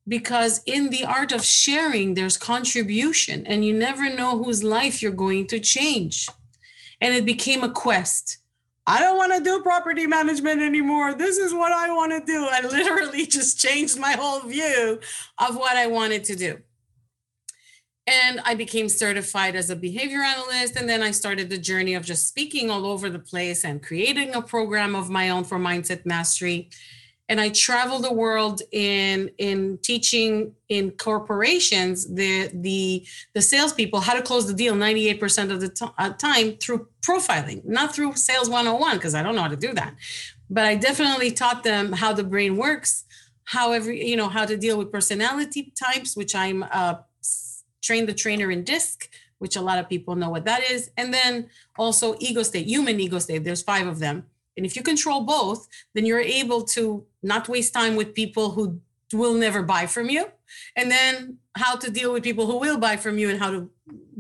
because 0.08 0.62
in 0.65 0.89
the 0.89 1.06
art 1.06 1.32
of 1.32 1.44
sharing 1.44 2.13
there's 2.13 2.38
contribution 2.38 3.46
and 3.46 3.63
you 3.63 3.74
never 3.74 4.13
know 4.13 4.44
whose 4.44 4.63
life 4.63 5.01
you're 5.01 5.12
going 5.12 5.48
to 5.48 5.60
change. 5.60 6.27
And 7.01 7.13
it 7.13 7.25
became 7.25 7.63
a 7.63 7.72
quest. 7.72 8.39
I 8.88 9.00
don't 9.00 9.18
want 9.18 9.34
to 9.36 9.44
do 9.44 9.62
property 9.62 10.08
management 10.08 10.62
anymore. 10.62 11.13
This 11.13 11.38
is 11.38 11.53
what 11.53 11.72
i 11.72 11.91
want 11.91 12.12
to 12.12 12.25
do. 12.25 12.48
I 12.50 12.62
literally 12.62 13.25
just 13.38 13.60
changed 13.60 14.00
my 14.00 14.13
whole 14.13 14.41
view 14.41 15.00
of 15.38 15.56
what 15.56 15.77
i 15.77 15.86
wanted 15.86 16.24
to 16.25 16.36
do. 16.36 16.58
And 18.08 18.41
i 18.44 18.56
became 18.56 18.89
certified 18.89 19.56
as 19.56 19.70
a 19.70 19.75
behavior 19.75 20.22
analyst 20.22 20.75
and 20.75 20.89
then 20.89 21.03
i 21.03 21.12
started 21.12 21.51
the 21.51 21.60
journey 21.60 21.94
of 21.94 22.03
just 22.03 22.27
speaking 22.27 22.72
all 22.72 22.88
over 22.88 23.08
the 23.12 23.20
place 23.20 23.63
and 23.63 23.84
creating 23.84 24.34
a 24.34 24.41
program 24.41 24.96
of 24.96 25.12
my 25.12 25.29
own 25.29 25.44
for 25.44 25.60
mindset 25.60 26.03
mastery 26.08 26.70
and 27.29 27.39
I 27.39 27.50
travel 27.50 28.00
the 28.00 28.12
world 28.12 28.63
in 28.71 29.29
in 29.38 29.77
teaching 29.83 30.53
in 30.67 30.91
corporations 30.91 32.13
the 32.13 32.50
the 32.53 33.05
the 33.33 33.41
salespeople 33.41 34.01
how 34.01 34.15
to 34.15 34.21
close 34.21 34.48
the 34.48 34.53
deal 34.53 34.74
98% 34.74 35.51
of 35.51 35.62
the 35.62 35.91
uh, 35.98 36.09
time 36.13 36.57
through 36.57 36.88
profiling, 37.01 37.63
not 37.63 37.95
through 37.95 38.15
sales 38.15 38.50
101 38.50 38.98
because 38.98 39.13
I 39.15 39.21
don't 39.21 39.36
know 39.36 39.43
how 39.43 39.48
to 39.48 39.55
do 39.55 39.74
that. 39.74 39.95
But 40.50 40.65
I 40.65 40.75
definitely 40.75 41.31
taught 41.31 41.63
them 41.63 41.93
how 41.93 42.12
the 42.12 42.24
brain 42.24 42.57
works, 42.57 43.05
how 43.45 43.71
every 43.71 44.05
you 44.05 44.17
know 44.17 44.27
how 44.27 44.45
to 44.45 44.57
deal 44.57 44.77
with 44.77 44.91
personality 44.91 45.71
types, 45.79 46.17
which 46.17 46.33
I'm 46.33 46.65
uh, 46.71 46.95
trained 47.81 48.09
the 48.09 48.13
trainer 48.13 48.50
in 48.50 48.63
DISC, 48.63 49.07
which 49.38 49.55
a 49.55 49.62
lot 49.62 49.77
of 49.77 49.88
people 49.88 50.15
know 50.15 50.31
what 50.31 50.45
that 50.45 50.69
is, 50.69 50.89
and 50.98 51.13
then 51.13 51.50
also 51.77 52.15
ego 52.19 52.41
state, 52.41 52.65
human 52.65 53.00
ego 53.00 53.19
state. 53.19 53.43
There's 53.43 53.62
five 53.62 53.86
of 53.86 54.00
them 54.00 54.25
and 54.59 54.65
if 54.65 54.75
you 54.75 54.83
control 54.83 55.21
both, 55.21 55.69
then 55.93 56.05
you're 56.05 56.19
able 56.19 56.63
to 56.75 57.05
not 57.22 57.50
waste 57.50 57.74
time 57.74 57.96
with 57.96 58.14
people 58.14 58.52
who 58.52 58.82
will 59.14 59.34
never 59.34 59.64
buy 59.64 59.86
from 59.86 60.10
you. 60.10 60.26
And 60.76 60.90
then 60.90 61.38
how 61.56 61.76
to 61.76 61.92
deal 61.92 62.14
with 62.14 62.24
people 62.24 62.46
who 62.46 62.58
will 62.58 62.78
buy 62.78 62.98
from 62.98 63.18
you 63.18 63.30
and 63.30 63.40
how 63.40 63.52
to 63.52 63.70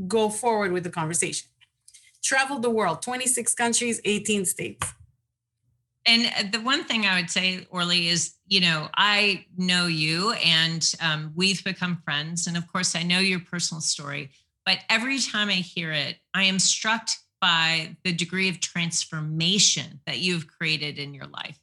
go 0.07 0.29
forward 0.29 0.71
with 0.71 0.83
the 0.83 0.89
conversation. 0.89 1.47
Travel 2.23 2.59
the 2.59 2.69
world, 2.69 3.01
26 3.01 3.53
countries, 3.55 4.01
18 4.03 4.45
states. 4.45 4.93
And 6.05 6.51
the 6.53 6.61
one 6.61 6.85
thing 6.85 7.05
I 7.05 7.19
would 7.19 7.29
say, 7.29 7.67
Orly, 7.69 8.07
is 8.07 8.33
you 8.47 8.61
know, 8.61 8.89
I 8.95 9.45
know 9.57 9.85
you 9.85 10.31
and 10.33 10.83
um, 11.01 11.31
we've 11.35 11.63
become 11.63 12.01
friends. 12.03 12.47
And 12.47 12.57
of 12.57 12.71
course, 12.71 12.95
I 12.95 13.03
know 13.03 13.19
your 13.19 13.39
personal 13.39 13.79
story. 13.79 14.31
But 14.65 14.79
every 14.89 15.19
time 15.19 15.49
I 15.49 15.53
hear 15.53 15.91
it, 15.91 16.17
I 16.33 16.43
am 16.43 16.59
struck 16.59 17.09
by 17.39 17.95
the 18.03 18.11
degree 18.11 18.49
of 18.49 18.59
transformation 18.59 20.01
that 20.05 20.17
you've 20.17 20.47
created 20.47 20.97
in 20.97 21.13
your 21.13 21.27
life. 21.27 21.59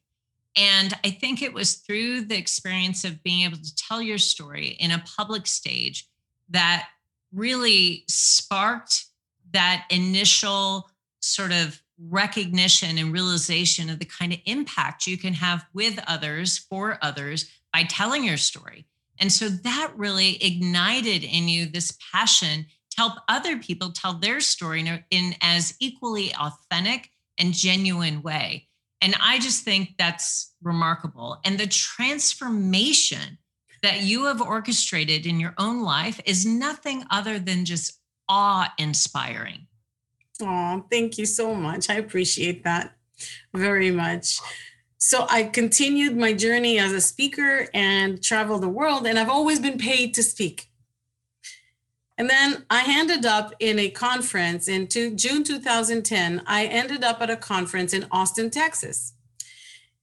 And 0.56 0.94
I 1.04 1.10
think 1.10 1.42
it 1.42 1.52
was 1.52 1.74
through 1.74 2.22
the 2.22 2.36
experience 2.36 3.04
of 3.04 3.22
being 3.22 3.42
able 3.42 3.58
to 3.58 3.76
tell 3.76 4.00
your 4.00 4.18
story 4.18 4.68
in 4.80 4.90
a 4.90 5.04
public 5.16 5.46
stage 5.46 6.08
that 6.48 6.88
really 7.32 8.04
sparked 8.08 9.04
that 9.52 9.86
initial 9.90 10.88
sort 11.20 11.52
of 11.52 11.80
recognition 11.98 12.98
and 12.98 13.12
realization 13.12 13.90
of 13.90 13.98
the 13.98 14.04
kind 14.04 14.32
of 14.32 14.38
impact 14.46 15.06
you 15.06 15.16
can 15.16 15.34
have 15.34 15.66
with 15.72 15.98
others 16.06 16.58
for 16.58 16.98
others 17.02 17.50
by 17.72 17.82
telling 17.84 18.24
your 18.24 18.36
story. 18.36 18.86
And 19.18 19.32
so 19.32 19.48
that 19.48 19.92
really 19.96 20.42
ignited 20.42 21.24
in 21.24 21.48
you 21.48 21.66
this 21.66 21.96
passion 22.12 22.66
to 22.90 22.96
help 22.96 23.14
other 23.28 23.56
people 23.56 23.92
tell 23.92 24.14
their 24.14 24.40
story 24.40 24.80
in, 24.80 25.04
in 25.10 25.34
as 25.40 25.74
equally 25.80 26.34
authentic 26.34 27.10
and 27.38 27.52
genuine 27.52 28.22
way. 28.22 28.68
And 29.00 29.14
I 29.20 29.38
just 29.38 29.62
think 29.62 29.94
that's 29.98 30.54
remarkable. 30.62 31.38
And 31.44 31.58
the 31.58 31.66
transformation 31.66 33.38
that 33.82 34.02
you 34.02 34.24
have 34.24 34.40
orchestrated 34.40 35.26
in 35.26 35.38
your 35.38 35.54
own 35.58 35.82
life 35.82 36.20
is 36.24 36.46
nothing 36.46 37.04
other 37.10 37.38
than 37.38 37.64
just 37.64 38.00
awe 38.28 38.72
inspiring. 38.78 39.66
Oh, 40.40 40.84
thank 40.90 41.18
you 41.18 41.26
so 41.26 41.54
much. 41.54 41.88
I 41.88 41.94
appreciate 41.94 42.64
that 42.64 42.96
very 43.54 43.90
much. 43.90 44.40
So 44.98 45.26
I 45.30 45.44
continued 45.44 46.16
my 46.16 46.32
journey 46.32 46.78
as 46.78 46.92
a 46.92 47.00
speaker 47.00 47.68
and 47.72 48.22
traveled 48.22 48.62
the 48.62 48.68
world, 48.68 49.06
and 49.06 49.18
I've 49.18 49.28
always 49.28 49.60
been 49.60 49.78
paid 49.78 50.14
to 50.14 50.22
speak. 50.22 50.68
And 52.18 52.30
then 52.30 52.64
I 52.70 52.84
ended 52.86 53.26
up 53.26 53.52
in 53.60 53.78
a 53.78 53.90
conference 53.90 54.68
in 54.68 54.86
two, 54.86 55.14
June 55.14 55.44
2010. 55.44 56.42
I 56.46 56.64
ended 56.66 57.04
up 57.04 57.20
at 57.20 57.30
a 57.30 57.36
conference 57.36 57.92
in 57.92 58.06
Austin, 58.10 58.50
Texas. 58.50 59.12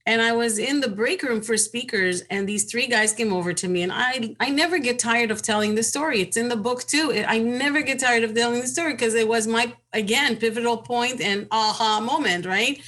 And 0.06 0.22
I 0.22 0.34
was 0.34 0.60
in 0.60 0.82
the 0.82 0.90
break 0.90 1.24
room 1.24 1.42
for 1.42 1.56
speakers, 1.56 2.22
and 2.30 2.48
these 2.48 2.66
three 2.66 2.88
guys 2.88 3.14
came 3.14 3.32
over 3.32 3.54
to 3.54 3.70
me. 3.70 3.84
And 3.84 3.92
I, 3.94 4.36
I 4.40 4.50
never 4.50 4.78
get 4.78 5.00
tired 5.00 5.32
of 5.32 5.42
telling 5.42 5.76
the 5.76 5.84
story. 5.84 6.20
It's 6.20 6.36
in 6.36 6.50
the 6.50 6.58
book 6.58 6.84
too. 6.84 7.24
I 7.26 7.40
never 7.40 7.82
get 7.82 8.00
tired 8.00 8.24
of 8.24 8.36
telling 8.36 8.60
the 8.60 8.68
story 8.68 8.94
because 8.94 9.16
it 9.16 9.28
was 9.28 9.48
my, 9.48 9.74
again, 9.94 10.36
pivotal 10.36 10.78
point 10.78 11.22
and 11.22 11.48
aha 11.52 12.02
moment, 12.02 12.46
right? 12.46 12.82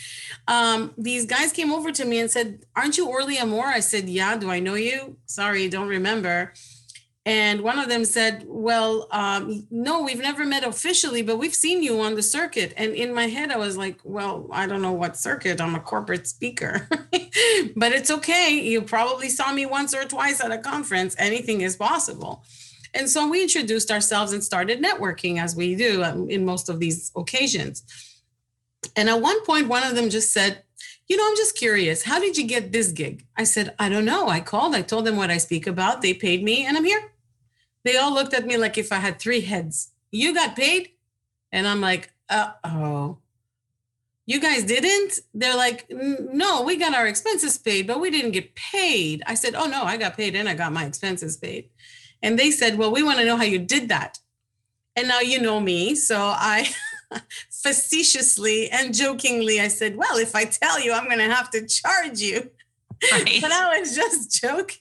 Um, 0.49 0.93
these 0.97 1.25
guys 1.25 1.53
came 1.53 1.71
over 1.71 1.91
to 1.93 2.05
me 2.05 2.19
and 2.19 2.29
said, 2.29 2.65
Aren't 2.75 2.97
you 2.97 3.07
Orly 3.07 3.39
Amore? 3.39 3.67
I 3.67 3.79
said, 3.79 4.09
Yeah. 4.09 4.37
Do 4.37 4.51
I 4.51 4.59
know 4.59 4.75
you? 4.75 5.17
Sorry, 5.25 5.69
don't 5.69 5.87
remember. 5.87 6.53
And 7.27 7.61
one 7.61 7.79
of 7.79 7.89
them 7.89 8.05
said, 8.05 8.43
Well, 8.47 9.07
um, 9.11 9.65
no, 9.71 10.03
we've 10.03 10.19
never 10.19 10.45
met 10.45 10.63
officially, 10.63 11.23
but 11.23 11.37
we've 11.37 11.55
seen 11.55 11.81
you 11.81 11.99
on 12.01 12.13
the 12.13 12.21
circuit. 12.21 12.73
And 12.77 12.93
in 12.93 13.15
my 13.15 13.25
head, 13.27 13.51
I 13.51 13.57
was 13.57 13.77
like, 13.77 13.99
Well, 14.03 14.47
I 14.51 14.67
don't 14.67 14.83
know 14.83 14.91
what 14.91 15.17
circuit. 15.17 15.59
I'm 15.59 15.73
a 15.73 15.79
corporate 15.79 16.27
speaker, 16.27 16.87
but 17.75 17.91
it's 17.91 18.11
okay. 18.11 18.59
You 18.61 18.83
probably 18.83 19.29
saw 19.29 19.51
me 19.51 19.65
once 19.65 19.95
or 19.95 20.05
twice 20.05 20.39
at 20.39 20.51
a 20.51 20.59
conference. 20.59 21.15
Anything 21.17 21.61
is 21.61 21.75
possible. 21.75 22.43
And 22.93 23.09
so 23.09 23.27
we 23.27 23.41
introduced 23.41 23.91
ourselves 23.91 24.31
and 24.31 24.43
started 24.43 24.81
networking 24.81 25.41
as 25.41 25.55
we 25.55 25.75
do 25.75 26.03
um, 26.03 26.29
in 26.29 26.45
most 26.45 26.69
of 26.69 26.79
these 26.79 27.11
occasions. 27.15 27.83
And 28.95 29.09
at 29.09 29.19
one 29.19 29.43
point, 29.45 29.67
one 29.67 29.83
of 29.83 29.95
them 29.95 30.09
just 30.09 30.31
said, 30.31 30.63
you 31.07 31.17
know, 31.17 31.27
I'm 31.27 31.35
just 31.35 31.57
curious. 31.57 32.03
How 32.03 32.19
did 32.19 32.37
you 32.37 32.47
get 32.47 32.71
this 32.71 32.91
gig? 32.91 33.25
I 33.35 33.43
said, 33.43 33.75
I 33.77 33.89
don't 33.89 34.05
know. 34.05 34.27
I 34.27 34.39
called, 34.39 34.75
I 34.75 34.81
told 34.81 35.05
them 35.05 35.17
what 35.17 35.29
I 35.29 35.37
speak 35.37 35.67
about. 35.67 36.01
They 36.01 36.13
paid 36.13 36.43
me, 36.43 36.65
and 36.65 36.77
I'm 36.77 36.85
here. 36.85 37.11
They 37.85 37.97
all 37.97 38.13
looked 38.13 38.33
at 38.33 38.47
me 38.47 38.57
like 38.57 38.77
if 38.77 38.91
I 38.91 38.97
had 38.97 39.19
three 39.19 39.41
heads. 39.41 39.91
You 40.11 40.33
got 40.33 40.55
paid? 40.55 40.89
And 41.51 41.67
I'm 41.67 41.79
like, 41.79 42.11
uh 42.29 42.51
oh. 42.63 43.19
You 44.25 44.41
guys 44.41 44.63
didn't? 44.63 45.19
They're 45.35 45.55
like, 45.55 45.85
no, 45.89 46.63
we 46.63 46.77
got 46.77 46.95
our 46.95 47.05
expenses 47.05 47.59
paid, 47.59 47.85
but 47.85 48.01
we 48.01 48.09
didn't 48.09 48.31
get 48.31 48.55
paid. 48.55 49.21
I 49.27 49.35
said, 49.35 49.53
oh 49.53 49.67
no, 49.67 49.83
I 49.83 49.97
got 49.97 50.17
paid 50.17 50.35
and 50.35 50.49
I 50.49 50.55
got 50.55 50.73
my 50.73 50.85
expenses 50.85 51.37
paid. 51.37 51.69
And 52.23 52.39
they 52.39 52.49
said, 52.49 52.79
well, 52.79 52.91
we 52.91 53.03
want 53.03 53.19
to 53.19 53.25
know 53.25 53.37
how 53.37 53.43
you 53.43 53.59
did 53.59 53.89
that. 53.89 54.17
And 54.95 55.07
now 55.07 55.19
you 55.19 55.39
know 55.39 55.59
me. 55.59 55.93
So 55.93 56.17
I 56.17 56.67
facetiously 57.51 58.67
and 58.71 58.95
jokingly, 58.95 59.61
I 59.61 59.67
said, 59.67 59.95
well, 59.95 60.17
if 60.17 60.35
I 60.35 60.45
tell 60.45 60.79
you, 60.79 60.91
I'm 60.91 61.05
going 61.05 61.19
to 61.19 61.25
have 61.25 61.51
to 61.51 61.67
charge 61.67 62.19
you. 62.19 62.49
Right. 63.11 63.37
but 63.41 63.51
I 63.51 63.79
was 63.79 63.95
just 63.95 64.41
joking. 64.41 64.77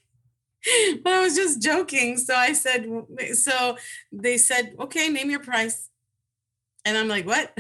but 1.02 1.12
I 1.12 1.20
was 1.20 1.34
just 1.34 1.62
joking. 1.62 2.16
So 2.16 2.34
I 2.34 2.52
said, 2.52 2.86
so 3.34 3.76
they 4.12 4.38
said, 4.38 4.74
okay, 4.80 5.08
name 5.08 5.30
your 5.30 5.40
price. 5.40 5.90
And 6.84 6.98
I'm 6.98 7.08
like, 7.08 7.26
what? 7.26 7.56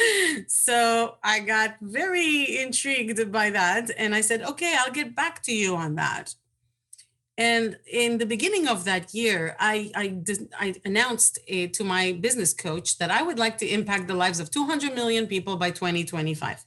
so 0.46 1.16
I 1.22 1.40
got 1.40 1.76
very 1.80 2.60
intrigued 2.60 3.32
by 3.32 3.50
that. 3.50 3.90
And 3.96 4.14
I 4.14 4.20
said, 4.20 4.42
okay, 4.42 4.76
I'll 4.78 4.92
get 4.92 5.16
back 5.16 5.42
to 5.44 5.52
you 5.52 5.74
on 5.74 5.96
that. 5.96 6.34
And 7.36 7.78
in 7.90 8.18
the 8.18 8.26
beginning 8.26 8.66
of 8.66 8.84
that 8.84 9.14
year, 9.14 9.56
I, 9.60 9.92
I, 9.94 10.20
I 10.58 10.74
announced 10.84 11.38
to 11.46 11.84
my 11.84 12.12
business 12.20 12.52
coach 12.52 12.98
that 12.98 13.12
I 13.12 13.22
would 13.22 13.38
like 13.38 13.58
to 13.58 13.66
impact 13.66 14.08
the 14.08 14.14
lives 14.14 14.40
of 14.40 14.50
200 14.50 14.92
million 14.94 15.28
people 15.28 15.56
by 15.56 15.70
2025. 15.70 16.64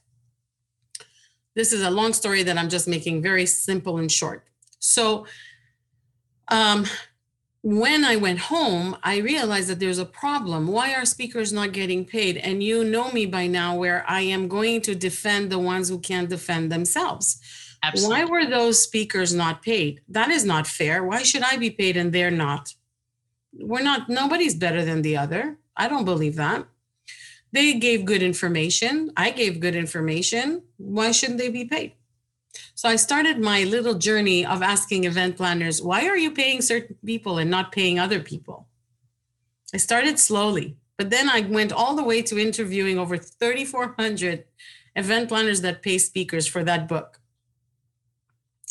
This 1.54 1.74
is 1.74 1.82
a 1.82 1.90
long 1.90 2.14
story 2.14 2.42
that 2.44 2.56
I'm 2.56 2.70
just 2.70 2.88
making 2.88 3.20
very 3.20 3.44
simple 3.44 3.98
and 3.98 4.10
short. 4.10 4.46
So, 4.78 5.26
um, 6.48 6.86
when 7.62 8.04
I 8.04 8.16
went 8.16 8.40
home, 8.40 8.96
I 9.02 9.18
realized 9.18 9.68
that 9.68 9.78
there's 9.78 9.98
a 9.98 10.04
problem. 10.04 10.66
Why 10.66 10.94
are 10.94 11.04
speakers 11.04 11.52
not 11.52 11.72
getting 11.72 12.04
paid? 12.04 12.36
And 12.36 12.62
you 12.62 12.84
know 12.84 13.10
me 13.12 13.24
by 13.26 13.46
now, 13.46 13.76
where 13.76 14.04
I 14.08 14.22
am 14.22 14.48
going 14.48 14.80
to 14.82 14.94
defend 14.94 15.50
the 15.50 15.60
ones 15.60 15.88
who 15.88 16.00
can't 16.00 16.28
defend 16.28 16.72
themselves. 16.72 17.40
Absolutely. 17.84 18.16
Why 18.16 18.24
were 18.24 18.46
those 18.46 18.82
speakers 18.82 19.32
not 19.32 19.62
paid? 19.62 20.00
That 20.08 20.30
is 20.30 20.44
not 20.44 20.66
fair. 20.66 21.04
Why 21.04 21.22
should 21.22 21.42
I 21.42 21.56
be 21.56 21.70
paid 21.70 21.96
and 21.96 22.12
they're 22.12 22.30
not? 22.30 22.74
We're 23.52 23.82
not, 23.82 24.08
nobody's 24.08 24.54
better 24.54 24.84
than 24.84 25.02
the 25.02 25.16
other. 25.16 25.58
I 25.76 25.88
don't 25.88 26.04
believe 26.04 26.36
that. 26.36 26.66
They 27.52 27.74
gave 27.74 28.04
good 28.04 28.22
information. 28.22 29.12
I 29.16 29.30
gave 29.30 29.60
good 29.60 29.76
information. 29.76 30.62
Why 30.78 31.12
shouldn't 31.12 31.38
they 31.38 31.50
be 31.50 31.66
paid? 31.66 31.92
So 32.74 32.88
I 32.88 32.96
started 32.96 33.38
my 33.38 33.64
little 33.64 33.94
journey 33.94 34.44
of 34.44 34.62
asking 34.62 35.04
event 35.04 35.36
planners, 35.36 35.80
why 35.80 36.06
are 36.06 36.16
you 36.16 36.30
paying 36.30 36.60
certain 36.62 36.96
people 37.04 37.38
and 37.38 37.50
not 37.50 37.72
paying 37.72 37.98
other 37.98 38.20
people? 38.20 38.68
I 39.74 39.78
started 39.78 40.18
slowly, 40.18 40.76
but 40.98 41.10
then 41.10 41.28
I 41.28 41.40
went 41.40 41.72
all 41.72 41.94
the 41.94 42.04
way 42.04 42.22
to 42.22 42.38
interviewing 42.38 42.98
over 42.98 43.16
3,400 43.16 44.44
event 44.96 45.28
planners 45.28 45.60
that 45.62 45.82
pay 45.82 45.98
speakers 45.98 46.46
for 46.46 46.62
that 46.64 46.88
book 46.88 47.20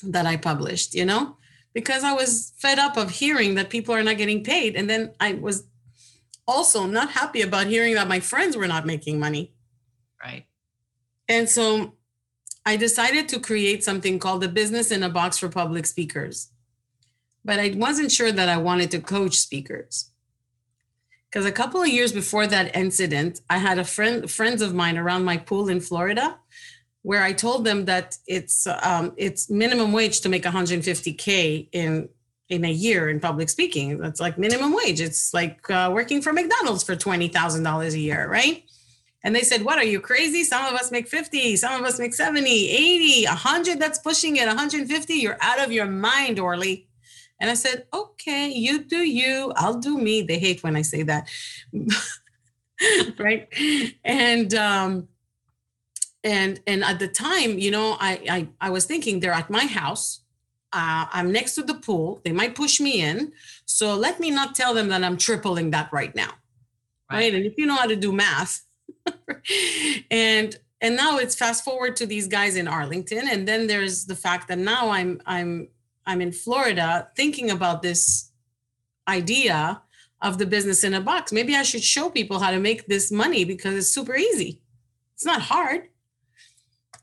that 0.03 0.25
I 0.25 0.38
published, 0.38 0.93
you 0.93 1.05
know, 1.05 1.38
because 1.73 2.03
I 2.03 2.13
was 2.13 2.53
fed 2.57 2.79
up 2.79 2.97
of 2.97 3.11
hearing 3.11 3.55
that 3.55 3.69
people 3.69 3.95
are 3.95 4.03
not 4.03 4.17
getting 4.17 4.43
paid. 4.43 4.75
And 4.75 4.89
then 4.89 5.13
I 5.19 5.33
was 5.33 5.67
also 6.47 6.85
not 6.85 7.11
happy 7.11 7.41
about 7.41 7.67
hearing 7.67 7.95
that 7.95 8.07
my 8.07 8.19
friends 8.19 8.57
were 8.57 8.67
not 8.67 8.85
making 8.85 9.19
money. 9.19 9.53
Right. 10.23 10.45
And 11.27 11.50
so 11.50 11.95
I 12.65 12.77
decided 12.77 13.27
to 13.30 13.39
create 13.39 13.84
something 13.84 14.20
called 14.20 14.41
the 14.41 14.48
Business 14.48 14.91
in 14.91 15.03
a 15.03 15.10
Box 15.10 15.38
for 15.38 15.50
Public 15.50 15.86
Speakers. 15.86 16.50
But 17.44 17.60
I 17.60 17.74
wasn't 17.75 18.12
sure 18.12 18.32
that 18.32 18.50
I 18.50 18.58
wanted 18.58 18.91
to 18.91 19.00
coach 19.00 19.36
speakers. 19.36 20.12
Because 21.30 21.46
a 21.46 21.51
couple 21.51 21.82
of 21.82 21.88
years 21.88 22.12
before 22.12 22.46
that 22.48 22.75
incident, 22.75 23.41
I 23.50 23.58
had 23.58 23.80
a 23.80 23.86
friend, 23.86 24.30
friends 24.30 24.62
of 24.62 24.75
mine 24.75 24.98
around 24.98 25.24
my 25.24 25.38
pool 25.38 25.70
in 25.70 25.80
Florida 25.80 26.38
where 27.03 27.24
I 27.24 27.34
told 27.34 27.65
them 27.65 27.86
that 27.86 28.18
it's 28.27 28.68
um, 28.68 29.13
it's 29.18 29.50
minimum 29.50 29.91
wage 29.91 30.22
to 30.22 30.30
make 30.30 30.44
150k 30.44 31.70
in 31.72 32.10
in 32.50 32.65
a 32.65 32.72
year 32.72 33.10
in 33.10 33.20
public 33.20 33.50
speaking. 33.50 33.98
That's 33.98 34.20
like 34.20 34.38
minimum 34.38 34.74
wage. 34.74 35.00
It's 35.01 35.34
like 35.34 35.70
uh, 35.70 35.89
working 35.94 36.22
for 36.22 36.34
McDonald's 36.34 36.84
for 36.84 36.96
twenty 36.96 37.27
thousand 37.27 37.63
dollars 37.63 37.94
a 37.94 38.00
year, 38.00 38.27
right? 38.30 38.63
And 39.24 39.36
they 39.36 39.44
said, 39.44 39.63
"What 39.63 39.78
are 39.78 39.84
you 39.84 40.00
crazy? 40.00 40.44
Some 40.44 40.66
of 40.66 40.74
us 40.74 40.92
make 40.92 41.08
50, 41.08 41.56
some 41.58 41.80
of 41.80 41.88
us 41.88 42.00
make 42.00 42.13
70, 42.13 42.70
80, 42.70 43.25
100. 43.25 43.80
That's 43.80 44.00
pushing 44.00 44.38
it. 44.38 44.48
150. 44.48 45.13
You're 45.13 45.38
out 45.42 45.63
of 45.63 45.72
your 45.72 45.86
mind, 45.86 46.40
Orly." 46.40 46.88
And 47.40 47.50
I 47.50 47.56
said, 47.56 47.86
"Okay, 47.94 48.50
you 48.50 48.84
do 48.84 48.98
you. 48.98 49.54
I'll 49.56 49.80
do 49.80 49.98
me." 49.98 50.22
They 50.22 50.40
hate 50.40 50.63
when 50.63 50.75
I 50.75 50.82
say 50.82 51.04
that, 51.04 51.30
right? 53.20 53.48
And 54.04 54.54
um, 54.56 55.08
and 56.24 56.60
and 56.68 56.84
at 56.84 57.00
the 57.00 57.08
time 57.08 57.58
you 57.58 57.72
know 57.72 57.98
i 58.00 58.20
i, 58.30 58.68
I 58.68 58.70
was 58.70 58.86
thinking 58.86 59.20
they're 59.20 59.32
at 59.32 59.50
my 59.50 59.66
house 59.66 60.22
uh, 60.74 61.06
i'm 61.12 61.32
next 61.32 61.56
to 61.56 61.63
the 61.63 61.74
pool 61.75 62.22
they 62.24 62.32
might 62.32 62.56
push 62.56 62.80
me 62.80 63.01
in 63.01 63.32
so 63.66 63.96
let 63.96 64.20
me 64.20 64.30
not 64.30 64.56
tell 64.56 64.74
them 64.74 64.90
that 64.90 65.04
i'm 65.04 65.18
tripling 65.18 65.72
that 65.72 65.92
right 65.92 66.16
now 66.16 66.30
right, 67.10 67.18
right? 67.18 67.34
and 67.34 67.46
if 67.46 67.54
you 67.58 67.66
know 67.66 67.75
how 67.75 67.88
to 67.88 67.96
do 67.96 68.12
math 68.12 68.63
and 70.12 70.58
and 70.81 70.96
now 70.96 71.17
it's 71.17 71.36
fast 71.36 71.63
forward 71.63 71.96
to 71.96 72.05
these 72.05 72.27
guys 72.27 72.55
in 72.55 72.67
arlington 72.67 73.27
and 73.27 73.48
then 73.48 73.67
there's 73.67 74.05
the 74.05 74.15
fact 74.15 74.48
that 74.48 74.58
now 74.58 74.89
i'm 74.89 75.22
i'm 75.25 75.67
i'm 76.05 76.22
in 76.22 76.31
florida 76.31 77.10
thinking 77.15 77.51
about 77.51 77.81
this 77.81 78.31
idea 79.08 79.81
of 80.22 80.38
the 80.38 80.46
business 80.46 80.84
in 80.84 80.93
a 80.93 81.01
box 81.01 81.31
maybe 81.31 81.55
i 81.55 81.63
should 81.63 81.84
show 81.84 82.10
people 82.10 82.39
how 82.39 82.51
to 82.51 82.60
make 82.60 82.86
this 82.88 83.12
money 83.12 83.43
because 83.43 83.75
it's 83.75 83.88
super 83.88 84.15
easy 84.15 84.62
it's 85.14 85.25
not 85.25 85.42
hard 85.42 85.87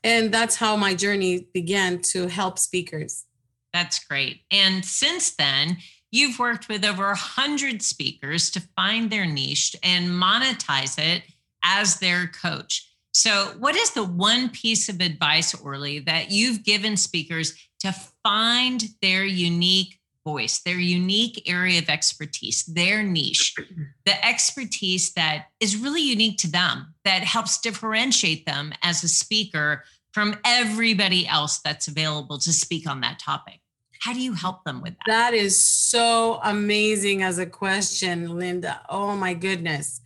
and 0.04 0.32
that's 0.32 0.56
how 0.56 0.76
my 0.76 0.94
journey 0.94 1.48
began 1.52 2.00
to 2.12 2.28
help 2.28 2.58
speakers. 2.58 3.24
That's 3.72 4.04
great. 4.04 4.42
And 4.50 4.84
since 4.84 5.34
then, 5.36 5.78
you've 6.10 6.38
worked 6.38 6.68
with 6.68 6.84
over 6.84 7.06
100 7.08 7.82
speakers 7.82 8.50
to 8.52 8.60
find 8.76 9.10
their 9.10 9.26
niche 9.26 9.76
and 9.82 10.08
monetize 10.08 10.98
it 10.98 11.22
as 11.62 11.98
their 11.98 12.28
coach. 12.28 12.84
So, 13.12 13.54
what 13.58 13.74
is 13.74 13.90
the 13.90 14.04
one 14.04 14.50
piece 14.50 14.88
of 14.88 15.00
advice, 15.00 15.54
Orly, 15.54 16.00
that 16.00 16.30
you've 16.30 16.62
given 16.62 16.96
speakers 16.96 17.54
to 17.80 17.92
find 18.22 18.84
their 19.02 19.24
unique 19.24 19.98
voice, 20.24 20.60
their 20.60 20.78
unique 20.78 21.42
area 21.48 21.78
of 21.78 21.88
expertise, 21.88 22.64
their 22.66 23.02
niche, 23.02 23.54
the 24.04 24.26
expertise 24.26 25.12
that 25.14 25.46
is 25.58 25.76
really 25.76 26.02
unique 26.02 26.38
to 26.38 26.50
them, 26.50 26.94
that 27.04 27.22
helps 27.22 27.60
differentiate 27.60 28.44
them 28.44 28.72
as 28.82 29.02
a 29.02 29.08
speaker 29.08 29.84
from 30.12 30.36
everybody 30.44 31.26
else 31.26 31.60
that's 31.60 31.88
available 31.88 32.38
to 32.38 32.52
speak 32.52 32.88
on 32.88 33.00
that 33.00 33.18
topic? 33.18 33.60
How 34.00 34.12
do 34.12 34.20
you 34.20 34.32
help 34.32 34.64
them 34.64 34.80
with 34.80 34.94
that? 34.94 35.06
That 35.06 35.34
is 35.34 35.62
so 35.62 36.40
amazing 36.42 37.22
as 37.22 37.38
a 37.38 37.46
question, 37.46 38.38
Linda. 38.38 38.80
Oh 38.88 39.16
my 39.16 39.34
goodness. 39.34 40.00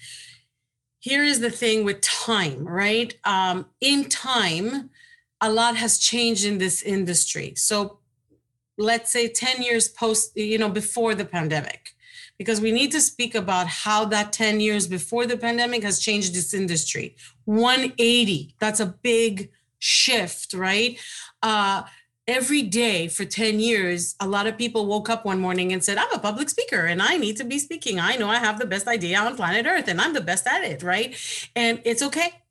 Here 1.02 1.24
is 1.24 1.40
the 1.40 1.50
thing 1.50 1.82
with 1.82 2.00
time, 2.00 2.64
right? 2.64 3.12
Um, 3.24 3.66
in 3.80 4.04
time, 4.04 4.90
a 5.40 5.50
lot 5.50 5.74
has 5.74 5.98
changed 5.98 6.44
in 6.44 6.58
this 6.58 6.80
industry. 6.80 7.54
So 7.56 7.98
let's 8.78 9.10
say 9.10 9.26
10 9.26 9.62
years 9.64 9.88
post, 9.88 10.36
you 10.36 10.58
know, 10.58 10.68
before 10.68 11.16
the 11.16 11.24
pandemic, 11.24 11.96
because 12.38 12.60
we 12.60 12.70
need 12.70 12.92
to 12.92 13.00
speak 13.00 13.34
about 13.34 13.66
how 13.66 14.04
that 14.04 14.32
10 14.32 14.60
years 14.60 14.86
before 14.86 15.26
the 15.26 15.36
pandemic 15.36 15.82
has 15.82 15.98
changed 15.98 16.36
this 16.36 16.54
industry. 16.54 17.16
180, 17.46 18.54
that's 18.60 18.78
a 18.78 18.86
big 18.86 19.50
shift, 19.80 20.54
right? 20.54 21.00
Uh, 21.42 21.82
every 22.33 22.62
day 22.62 23.09
for 23.09 23.25
10 23.25 23.61
years, 23.61 24.14
a 24.18 24.27
lot 24.27 24.47
of 24.47 24.57
people 24.57 24.87
woke 24.87 25.11
up 25.11 25.25
one 25.25 25.38
morning 25.38 25.73
and 25.73 25.85
said, 25.85 25.99
I'm 25.99 26.12
a 26.12 26.18
public 26.18 26.49
speaker 26.49 26.87
and 26.87 27.03
I 27.03 27.16
need 27.18 27.37
to 27.37 27.45
be 27.45 27.59
speaking. 27.59 28.01
I 28.01 28.16
know 28.16 28.29
I 28.29 28.38
have 28.38 28.59
the 28.59 28.66
best 28.66 28.88
idea 28.88 29.18
on 29.18 29.37
planet 29.37 29.66
Earth 29.66 29.88
and 29.88 30.01
I'm 30.01 30.14
the 30.14 30.21
best 30.21 30.47
at 30.47 30.64
it, 30.64 30.83
right? 30.83 31.14
And 31.55 31.81
it's 31.85 32.03
okay. 32.03 32.42